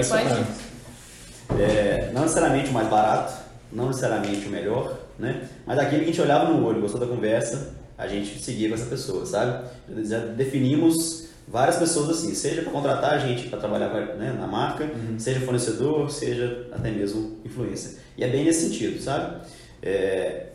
[0.03, 0.47] separando.
[1.59, 3.33] É, não necessariamente o mais barato,
[3.71, 5.49] não necessariamente o melhor, né?
[5.65, 8.75] Mas aquele que a gente olhava no olho, gostou da conversa, a gente seguia com
[8.75, 9.67] essa pessoa, sabe?
[10.05, 14.89] Já definimos várias pessoas assim, seja para contratar a gente para trabalhar né, na marca,
[15.17, 17.99] seja fornecedor, seja até mesmo influência.
[18.17, 19.41] E é bem nesse sentido, sabe?
[19.81, 20.47] É,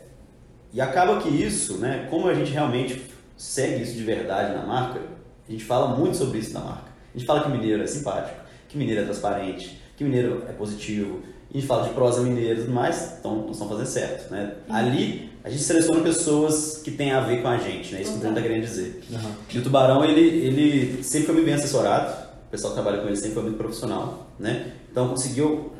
[0.73, 3.03] e acaba que isso, né, como a gente realmente
[3.37, 4.99] segue isso de verdade na marca,
[5.47, 6.89] a gente fala muito sobre isso na marca.
[7.13, 11.21] A gente fala que mineiro é simpático, que mineiro é transparente, que mineiro é positivo.
[11.53, 14.55] A gente fala de prosa mineira e tudo mais, então nós estamos fazendo certo, né?
[14.67, 18.01] Ali a gente seleciona pessoas que têm a ver com a gente, né?
[18.01, 18.99] Isso que o Bruno está querendo dizer.
[19.13, 19.31] Aham.
[19.53, 22.11] E o Tubarão, ele, ele sempre foi muito bem assessorado,
[22.47, 24.71] o pessoal que trabalha com ele sempre foi muito profissional, né?
[24.91, 25.71] Então conseguiu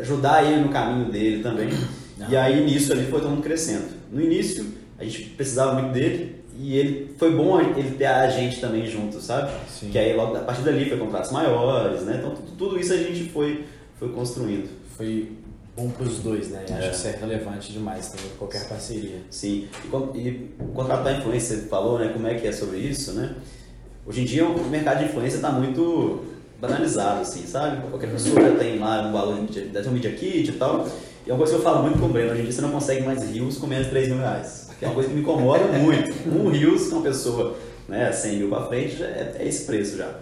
[0.00, 1.68] ajudar ele no caminho dele também.
[2.26, 3.84] E aí nisso ali foi todo mundo crescendo.
[4.10, 4.64] No início,
[4.98, 9.20] a gente precisava muito dele e ele foi bom ele ter a gente também junto,
[9.20, 9.52] sabe?
[9.68, 9.90] Sim.
[9.90, 12.16] Que aí logo a partir dali foi contratos maiores, né?
[12.18, 13.66] Então tudo, tudo isso a gente foi,
[13.98, 14.70] foi construindo.
[14.96, 15.32] Foi
[15.76, 16.64] bom pros dois, né?
[16.68, 16.88] Eu Acho É.
[16.90, 19.18] que isso é relevante demais também, qualquer parceria.
[19.30, 19.68] Sim,
[20.14, 20.50] e, e
[21.04, 22.10] da influência, você falou, né?
[22.12, 23.34] Como é que é sobre isso, né?
[24.06, 26.24] Hoje em dia o mercado de influência está muito
[26.60, 27.88] banalizado, assim, sabe?
[27.88, 30.86] Qualquer pessoa já tem lá um valor, de, um media kit e tal.
[31.26, 32.60] E é uma coisa que eu falo muito com o Breno, hoje em dia você
[32.60, 34.70] não consegue mais rios com menos de 3 mil reais.
[34.78, 36.28] Que é uma coisa que me incomoda muito.
[36.28, 37.56] Um rios com uma pessoa
[37.88, 40.12] né, 100 mil para frente é, é, esse preço já.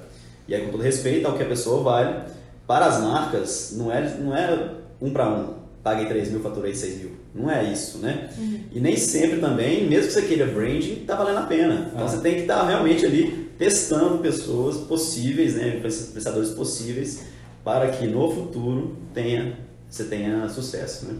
[0.46, 2.20] E aí, com todo respeito ao que a pessoa vale,
[2.66, 4.68] para as marcas, não é, não é
[5.00, 5.60] um para um.
[5.82, 7.10] Paguei 3 mil, faturei 6 mil.
[7.34, 8.28] Não é isso, né?
[8.36, 8.60] Uhum.
[8.70, 11.90] E nem sempre também, mesmo que você queira branding, tá valendo a pena.
[11.92, 12.08] Então ah.
[12.08, 15.80] você tem que estar realmente ali testando pessoas possíveis, né?
[15.80, 17.22] Prestadores possíveis,
[17.64, 21.14] para que no futuro tenha, você tenha sucesso, né?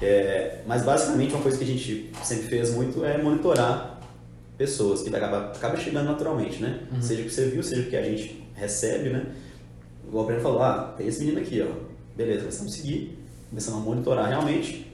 [0.00, 4.00] É, mas basicamente uma coisa que a gente sempre fez muito é monitorar
[4.58, 6.80] pessoas, que acaba, acaba chegando naturalmente, né?
[6.92, 7.02] Uhum.
[7.02, 9.26] Seja o que você viu, seja o que a gente recebe, né?
[10.12, 11.91] O Breno falou, ah, tem esse menino aqui, ó.
[12.16, 14.92] Beleza, começamos a seguir, começamos a monitorar realmente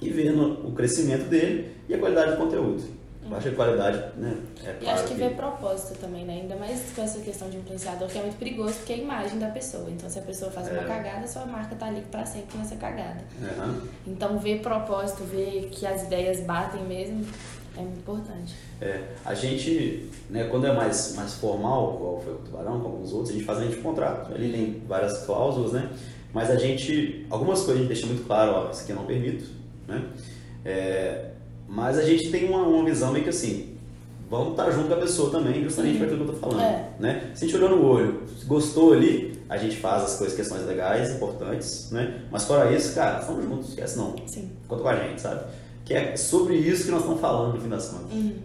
[0.00, 4.36] e vendo o crescimento dele e a qualidade do conteúdo baixa qualidade, né?
[4.64, 6.40] É e acho que, que vê propósito também, né?
[6.42, 9.38] Ainda mais com essa questão de influenciador, que é muito perigoso, porque é a imagem
[9.38, 9.88] da pessoa.
[9.90, 10.72] Então, se a pessoa faz é.
[10.72, 13.22] uma cagada, sua marca tá ali para sempre nessa cagada.
[13.40, 13.80] Uhum.
[14.06, 17.24] Então, ver propósito, ver que as ideias batem mesmo,
[17.76, 18.56] é muito importante.
[18.80, 23.12] É, a gente, né, quando é mais, mais formal, igual foi o Tubarão, com alguns
[23.12, 24.32] outros, a gente faz a gente contrato.
[24.32, 25.90] Ali tem várias cláusulas, né?
[26.38, 29.04] Mas a gente, algumas coisas a gente deixa muito claro, ó, isso aqui eu não
[29.04, 29.44] permito,
[29.88, 30.04] né?
[30.64, 31.30] É,
[31.66, 33.76] mas a gente tem uma, uma visão meio que assim,
[34.30, 36.64] vamos estar junto com a pessoa também, justamente para aquilo que eu estou falando.
[36.64, 36.90] É.
[37.00, 37.30] Né?
[37.34, 41.10] Se a gente olhou no olho, gostou ali, a gente faz as coisas, questões legais,
[41.10, 42.22] importantes, né?
[42.30, 44.14] Mas fora isso, cara, estamos juntos, esquece não.
[44.24, 44.48] Sim.
[44.68, 45.40] Conta com a gente, sabe?
[45.84, 48.12] Que é sobre isso que nós estamos falando no fim das contas.
[48.12, 48.36] Uhum.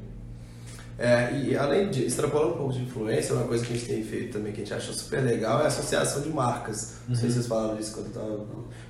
[1.04, 4.01] É, e além de extrapolar um pouco de influência, uma coisa que a gente tem
[4.01, 6.93] feito também que a gente acha super legal é a associação de marcas.
[7.10, 7.34] Não sei se uhum.
[7.34, 8.45] vocês falaram disso quando eu estava.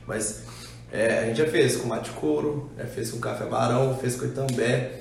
[0.06, 0.44] Mas
[0.92, 4.26] é, a gente já fez com Mate Couro, já fez com Café Barão, fez com
[4.26, 4.92] Itambé,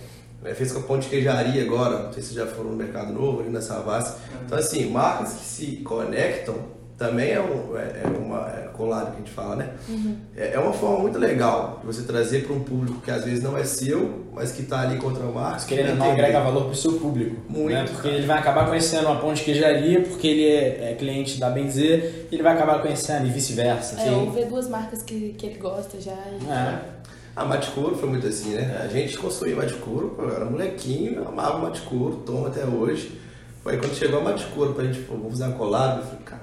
[0.55, 3.51] fez com a Ponte Queijaria agora, não sei se já foram no Mercado Novo, ali
[3.51, 4.15] na Savassi.
[4.47, 6.57] Então, assim, marcas que se conectam
[6.97, 9.70] também é, um, é, é uma é colado que a gente fala, né?
[9.89, 10.16] Uhum.
[10.37, 13.43] É, é, uma forma muito legal de você trazer para um público que às vezes
[13.43, 15.64] não é seu, mas que está ali contra a marca.
[15.66, 17.37] Querendo não agrega valor para o seu público.
[17.49, 17.72] Muito.
[17.72, 17.85] Né?
[17.89, 22.26] Porque ele vai acabar conhecendo uma ponte queijaria porque ele é, é cliente da Benzer,
[22.33, 24.01] ele vai acabar conhecendo e vice-versa.
[24.01, 26.12] É, ou ver duas marcas que, que ele gosta já.
[26.12, 26.51] E...
[26.51, 26.80] É.
[27.35, 28.83] A Maticuro foi muito assim, né?
[28.85, 33.18] A gente construiu Maticuro, eu era molequinho, amava Maticuro, tomo até hoje.
[33.62, 36.41] Foi quando chegou a Maticuro pra gente, pô, vamos fazer uma collab, eu falei, cara,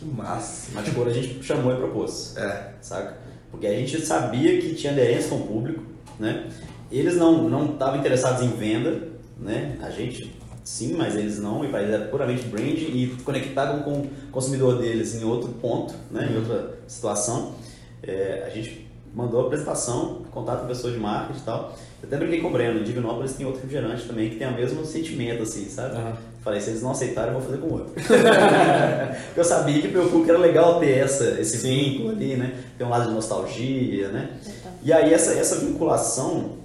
[0.00, 0.70] que massa.
[0.72, 2.36] Mas tipo, a gente chamou e propôs.
[2.36, 2.72] É.
[2.80, 3.18] Saca?
[3.50, 5.82] Porque a gente sabia que tinha aderência com o público,
[6.18, 6.48] né?
[6.90, 9.76] Eles não não estavam interessados em venda, né?
[9.82, 10.34] A gente
[10.64, 14.78] sim, mas eles não, e para eles era puramente branding e conectado com o consumidor
[14.80, 16.28] deles em outro ponto, né?
[16.32, 17.54] Em outra situação.
[18.02, 21.76] É, a gente mandou a apresentação, contato com pessoa de marketing e tal.
[22.02, 24.54] Eu até brinquei com o Breno, em Divinópolis tem outro refrigerante também que tem o
[24.54, 25.96] mesmo sentimento, assim, sabe?
[25.96, 26.12] Uhum.
[26.42, 27.92] Falei, se eles não aceitarem, eu vou fazer com outro.
[28.00, 31.68] Porque eu sabia que o meu público era legal ter essa, esse Sim.
[31.68, 32.64] vínculo ali, né?
[32.78, 34.38] Tem um lado de nostalgia, né?
[34.42, 34.72] Então.
[34.82, 36.56] E aí essa, essa vinculação,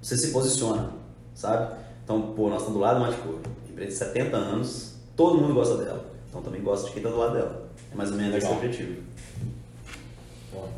[0.00, 0.90] você se posiciona,
[1.34, 1.74] sabe?
[2.02, 3.34] Então, pô, nós estamos do lado do Maticor,
[3.68, 6.06] empresa de 70 anos, todo mundo gosta dela.
[6.28, 7.68] Então também gosta de quem está do lado dela.
[7.92, 8.52] É mais ou menos legal.
[8.52, 9.02] esse o objetivo.
[10.52, 10.68] Bom.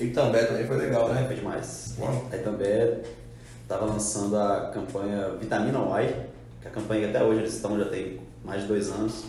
[0.00, 1.24] E também também foi legal, né?
[1.26, 1.94] Foi demais.
[1.98, 2.28] Bom.
[2.30, 3.00] Aí também
[3.62, 6.12] estava lançando a campanha Vitamina Y,
[6.60, 9.24] que a campanha até hoje eles estão, já tem mais de dois anos,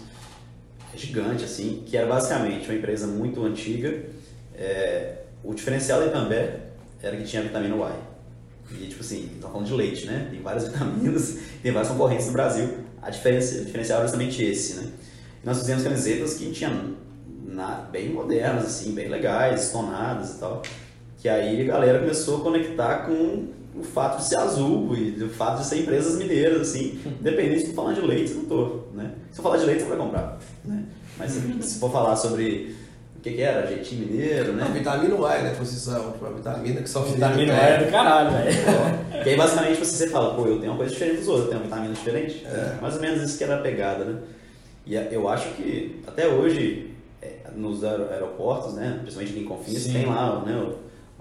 [0.93, 4.03] é gigante, assim, que era basicamente uma empresa muito antiga.
[4.55, 6.59] É, o diferencial da Itambé
[7.01, 7.91] era que tinha vitamina Y.
[8.71, 10.27] E, tipo assim, estão falando de leite, né?
[10.29, 12.69] Tem várias vitaminas, tem várias concorrentes no Brasil.
[13.01, 14.91] A diferença, o diferencial era justamente esse, né?
[15.41, 16.95] E nós fizemos camisetas que tinham
[17.45, 20.61] na, bem modernas, assim, bem legais, tonadas e tal.
[21.17, 25.29] Que aí a galera começou a conectar com o fato de ser azul e o
[25.29, 29.13] fato de ser empresas mineiras, assim, independente de falar de leite, eu não tô, né?
[29.31, 30.83] Se eu falar de leite, você vai comprar, né?
[31.17, 32.75] Mas se for falar sobre
[33.17, 34.63] o que, que era, jeitinho mineiro, né?
[34.63, 35.55] A vitamina Y, né?
[35.55, 39.23] Posição, tipo, a vitamina que só Vitamina Y é do caralho, velho.
[39.23, 41.61] Que aí basicamente você fala, pô, eu tenho uma coisa diferente dos outros, eu tenho
[41.61, 42.45] uma vitamina diferente.
[42.45, 42.77] É.
[42.81, 44.19] Mais ou menos isso que era a pegada, né?
[44.85, 48.97] E eu acho que até hoje, é, nos aeroportos, né?
[49.01, 50.73] Principalmente em Confins, tem lá, né?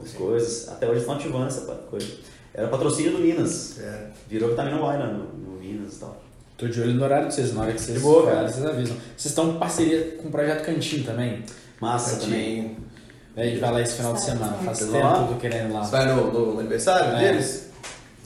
[0.02, 0.68] As coisas.
[0.70, 2.06] Até hoje estão ativando essa coisa.
[2.54, 3.78] Era patrocínio do Minas.
[3.80, 4.06] É.
[4.28, 6.20] Virou vitamina Y né, no, no Minas e tal.
[6.56, 8.48] Tô de olho no horário de vocês, na hora que vocês, boa, cara.
[8.48, 8.96] vocês avisam.
[9.16, 11.42] Vocês estão em parceria com o Projeto Cantinho também?
[11.80, 12.30] Massa Cantinho.
[12.30, 12.76] também.
[13.36, 15.84] A gente vai lá esse final de semana, faz tempo que tô querendo lá.
[15.84, 17.18] Você vai no, no aniversário é.
[17.18, 17.70] deles?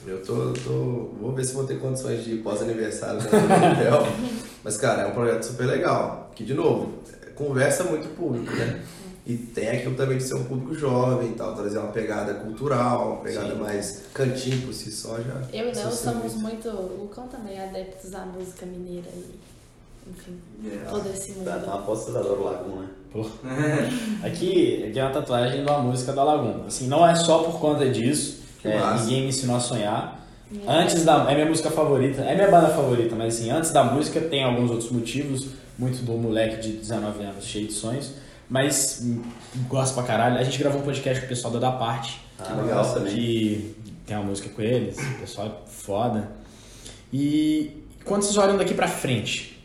[0.05, 1.09] Eu tô, tô.
[1.19, 4.07] Vou ver se vou ter condições de ir pós-aniversário no hotel.
[4.63, 6.31] Mas, cara, é um projeto super legal.
[6.35, 6.99] Que, de novo,
[7.35, 8.81] conversa muito público, né?
[9.25, 13.13] E tem aquilo também de ser um público jovem e tal, trazer uma pegada cultural,
[13.13, 13.59] uma pegada Sim.
[13.61, 15.41] mais cantinho por si só já.
[15.51, 16.69] Eu e Léo somos muito.
[16.69, 19.07] O Lucão também é adeptos à música mineira
[20.07, 20.87] enfim, Yeah.
[20.91, 21.45] todo esse mundo.
[21.45, 22.87] Tá, tá uma aposta da Dora Lagoon, né?
[24.23, 26.65] Aqui, aqui é uma tatuagem da música da Laguna.
[26.67, 28.43] Assim, não é só por conta disso.
[28.61, 30.23] Que É, ninguém me ensinou a sonhar.
[30.67, 31.29] Antes da.
[31.31, 34.69] É minha música favorita, é minha banda favorita, mas assim, antes da música tem alguns
[34.69, 35.47] outros motivos.
[35.77, 38.11] Muito do moleque de 19 anos cheio de sonhos.
[38.49, 39.23] Mas hum,
[39.67, 40.37] gosto pra caralho.
[40.37, 42.21] A gente gravou um podcast com o pessoal da Da Parte.
[42.39, 43.13] Ah, legal também.
[43.13, 43.75] Que
[44.05, 46.31] tem uma música com eles, o pessoal é foda.
[47.11, 49.63] E quando vocês olham daqui pra frente,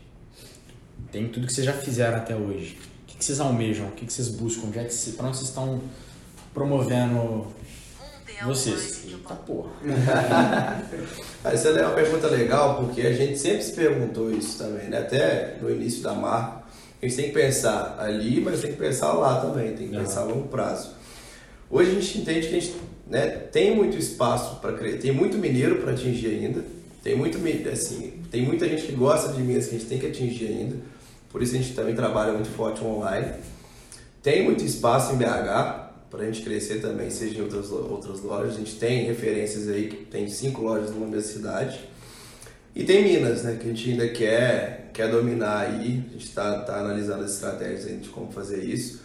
[1.11, 2.79] tem tudo que vocês já fizeram até hoje.
[3.03, 3.87] O que, que vocês almejam?
[3.87, 4.67] O que, que vocês buscam?
[4.67, 5.81] Onde é que vocês, pra onde vocês estão
[6.53, 7.47] promovendo
[8.45, 9.05] vocês?
[9.05, 9.69] Eita porra.
[11.43, 14.99] Essa é uma pergunta legal, porque a gente sempre se perguntou isso também, né?
[14.99, 16.60] Até no início da marca.
[17.01, 20.03] A gente tem que pensar ali, mas tem que pensar lá também, tem que Aham.
[20.03, 20.91] pensar a longo prazo.
[21.69, 22.75] Hoje a gente entende que a gente
[23.07, 26.63] né, tem muito espaço para crescer, tem muito mineiro para atingir ainda,
[27.03, 27.37] tem, muito,
[27.69, 30.75] assim, tem muita gente que gosta de Minas que a gente tem que atingir ainda,
[31.31, 33.33] por isso a gente também trabalha muito forte online.
[34.21, 38.55] Tem muito espaço em BH para a gente crescer também, seja em outras, outras lojas.
[38.55, 41.79] A gente tem referências aí, que tem cinco lojas numa mesma cidade.
[42.75, 46.03] E tem Minas, né, que a gente ainda quer, quer dominar aí.
[46.09, 49.01] A gente está tá analisando as estratégias aí de como fazer isso.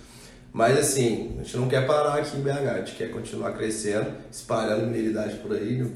[0.53, 4.11] Mas assim, a gente não quer parar aqui em BH, a gente quer continuar crescendo,
[4.32, 5.91] espalhando mineridade por aí, né.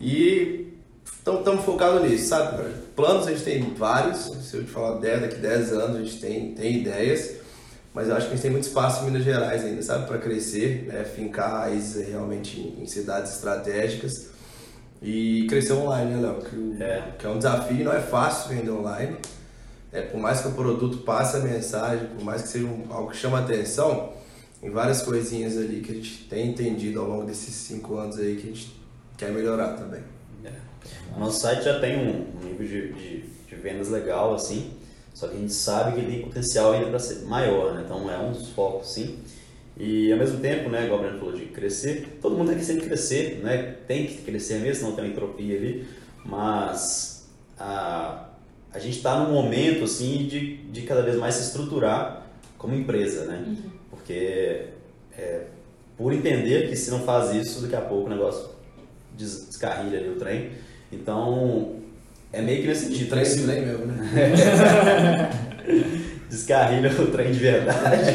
[0.00, 0.66] E
[1.06, 2.72] estamos focados nisso, sabe?
[2.96, 6.20] Planos a gente tem vários, se eu te falar 10, daqui 10 anos a gente
[6.20, 7.36] tem, tem ideias,
[7.94, 10.08] mas eu acho que a gente tem muito espaço em Minas Gerais ainda, sabe?
[10.08, 11.04] Para crescer, né?
[11.04, 14.29] fincar raízes aí realmente em cidades estratégicas
[15.02, 16.42] e crescer online, né, Léo?
[16.42, 17.02] Que, É.
[17.18, 19.16] que é um desafio, não é fácil vender online.
[19.92, 23.10] É, por mais que o produto passe a mensagem, por mais que seja um- algo
[23.10, 24.12] que chama atenção,
[24.60, 28.36] tem várias coisinhas ali que a gente tem entendido ao longo desses cinco anos aí
[28.36, 28.76] que a gente
[29.16, 30.02] quer melhorar também.
[30.44, 30.50] É.
[31.18, 34.70] Nosso site já tem um um nível de, de, de vendas legal, assim,
[35.12, 37.82] só que a gente sabe que ele tem potencial ainda para ser maior, né?
[37.84, 39.18] Então é um dos focos, sim.
[39.82, 42.64] E ao mesmo tempo, né, igual o Breno falou de crescer, todo mundo tem que
[42.66, 43.76] sempre crescer, né?
[43.88, 45.86] Tem que crescer mesmo, senão tem uma entropia ali,
[46.22, 47.26] mas
[47.58, 48.26] a,
[48.74, 52.26] a gente está num momento, assim, de, de cada vez mais se estruturar
[52.58, 53.56] como empresa, né?
[53.88, 54.66] Porque
[55.16, 55.44] é,
[55.96, 58.50] por entender que se não faz isso, daqui a pouco o negócio
[59.16, 60.50] des- descarrilha ali o trem.
[60.92, 61.76] Então,
[62.30, 63.08] é meio que nesse sentido.
[63.08, 65.30] Trem de trem mesmo, né?
[66.28, 68.10] Descarrilha o trem de verdade.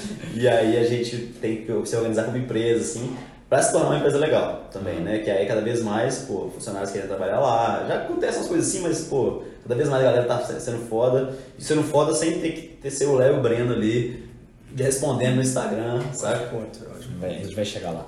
[0.40, 3.14] e aí a gente tem que se organizar como empresa, assim,
[3.46, 5.18] para se tornar uma empresa legal também, né?
[5.18, 7.84] Que aí cada vez mais, pô, funcionários querem trabalhar lá.
[7.86, 11.36] Já acontecem as coisas assim, mas, pô, cada vez mais a galera tá sendo foda.
[11.58, 14.30] E sendo foda sem ter que ter ser o Léo e o Breno ali
[14.74, 16.48] respondendo no Instagram, sabe?
[16.48, 16.78] Ponto,
[17.22, 18.06] a gente vai chegar lá.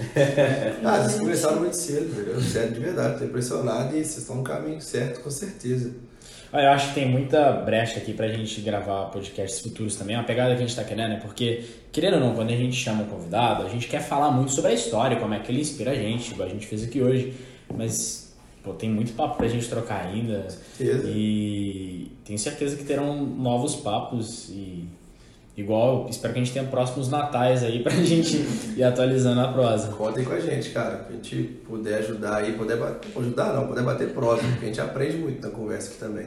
[0.82, 2.40] Ah, vocês começaram muito cedo, entendeu?
[2.40, 5.92] Sério, de verdade, tô impressionado e vocês estão no caminho certo, com certeza.
[6.54, 10.14] Olha, eu acho que tem muita brecha aqui pra gente gravar podcasts futuros também.
[10.14, 12.56] É uma pegada que a gente tá querendo, é porque, querendo ou não, quando a
[12.56, 15.50] gente chama um convidado, a gente quer falar muito sobre a história, como é que
[15.50, 17.34] ele inspira a gente, igual a gente fez aqui hoje.
[17.76, 18.32] Mas,
[18.62, 20.48] pô, tem muito papo pra gente trocar ainda.
[20.48, 21.10] certeza.
[21.10, 24.84] E tenho certeza que terão novos papos e.
[25.56, 28.44] Igual, espero que a gente tenha próximos natais aí pra gente
[28.76, 29.88] ir atualizando a prosa.
[29.88, 31.04] Contem com a gente, cara.
[31.04, 34.68] Que a gente puder ajudar aí, puder bater, ajudar não, puder bater próximo, porque a
[34.68, 36.26] gente aprende muito na conversa aqui também.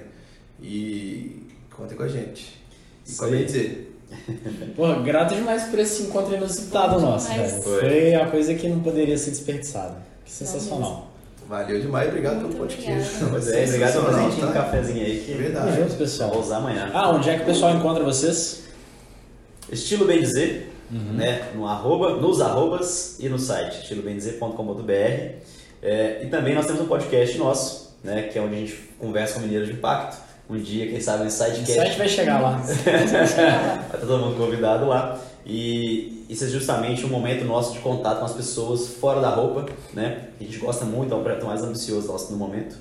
[0.62, 2.58] E contem com a gente.
[3.06, 3.88] E como eu dizer,
[4.76, 7.62] Pô, grato demais por esse encontro inusitado nosso, velho.
[7.62, 7.80] Foi.
[7.80, 9.98] Foi uma coisa que não poderia ser desperdiçada.
[10.24, 11.10] Que sensacional.
[11.48, 13.16] valeu demais, obrigado pelo podcast.
[13.24, 14.62] é, obrigado por Sensacional, presentinho, um tá?
[14.62, 15.72] cafezinho aí que Verdade.
[15.72, 16.32] Tamo junto, pessoal.
[16.32, 16.92] vou usar amanhã.
[16.94, 18.67] Ah, onde é que o pessoal encontra vocês?
[19.72, 21.14] Estilo Bem Dizer, Uhum.
[21.18, 24.92] né, no arroba, nos arrobas e no site, estilobemdizer.com.br.
[25.84, 29.34] É, e também nós temos um podcast nosso, né, que é onde a gente conversa
[29.36, 30.18] com mineiros de impacto.
[30.50, 31.74] Um dia, quem sabe, O sidecast.
[31.74, 32.52] site vai chegar lá.
[32.86, 35.20] Vai estar todo mundo convidado lá.
[35.46, 39.66] E isso é justamente um momento nosso de contato com as pessoas fora da roupa,
[39.94, 40.20] né?
[40.40, 42.78] A gente gosta muito, é um projeto mais ambicioso nosso no momento.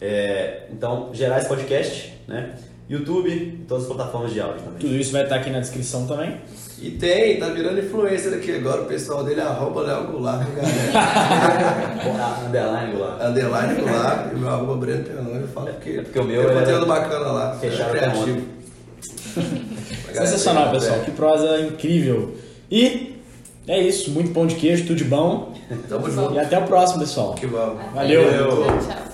[0.00, 2.54] É, então, gerar esse podcast, né?
[2.90, 4.78] YouTube e todas as plataformas de áudio também.
[4.80, 6.36] Tudo isso vai estar aqui na descrição também.
[6.82, 10.74] E tem, tá virando influencer aqui agora, o pessoal dele é arroba Léo Goulart, galera?
[10.94, 13.18] Ah, Underline lá.
[13.28, 16.42] Underline Goulart e o meu arroba Breno Penão, eu falo porque, É porque o meu
[16.42, 18.40] tem era- conteúdo bacana lá, Fechado é criativo.
[20.12, 20.96] Sensacional, pessoal.
[21.00, 21.04] É.
[21.04, 22.34] Que prosa incrível.
[22.70, 23.16] E
[23.68, 24.10] é isso.
[24.10, 25.54] Muito pão de queijo, tudo de bom.
[25.88, 26.34] Tamo junto.
[26.34, 27.34] E até o próximo, pessoal.
[27.34, 27.80] Que vamos.
[27.94, 28.24] Valeu.
[28.24, 29.09] Tchau, tchau.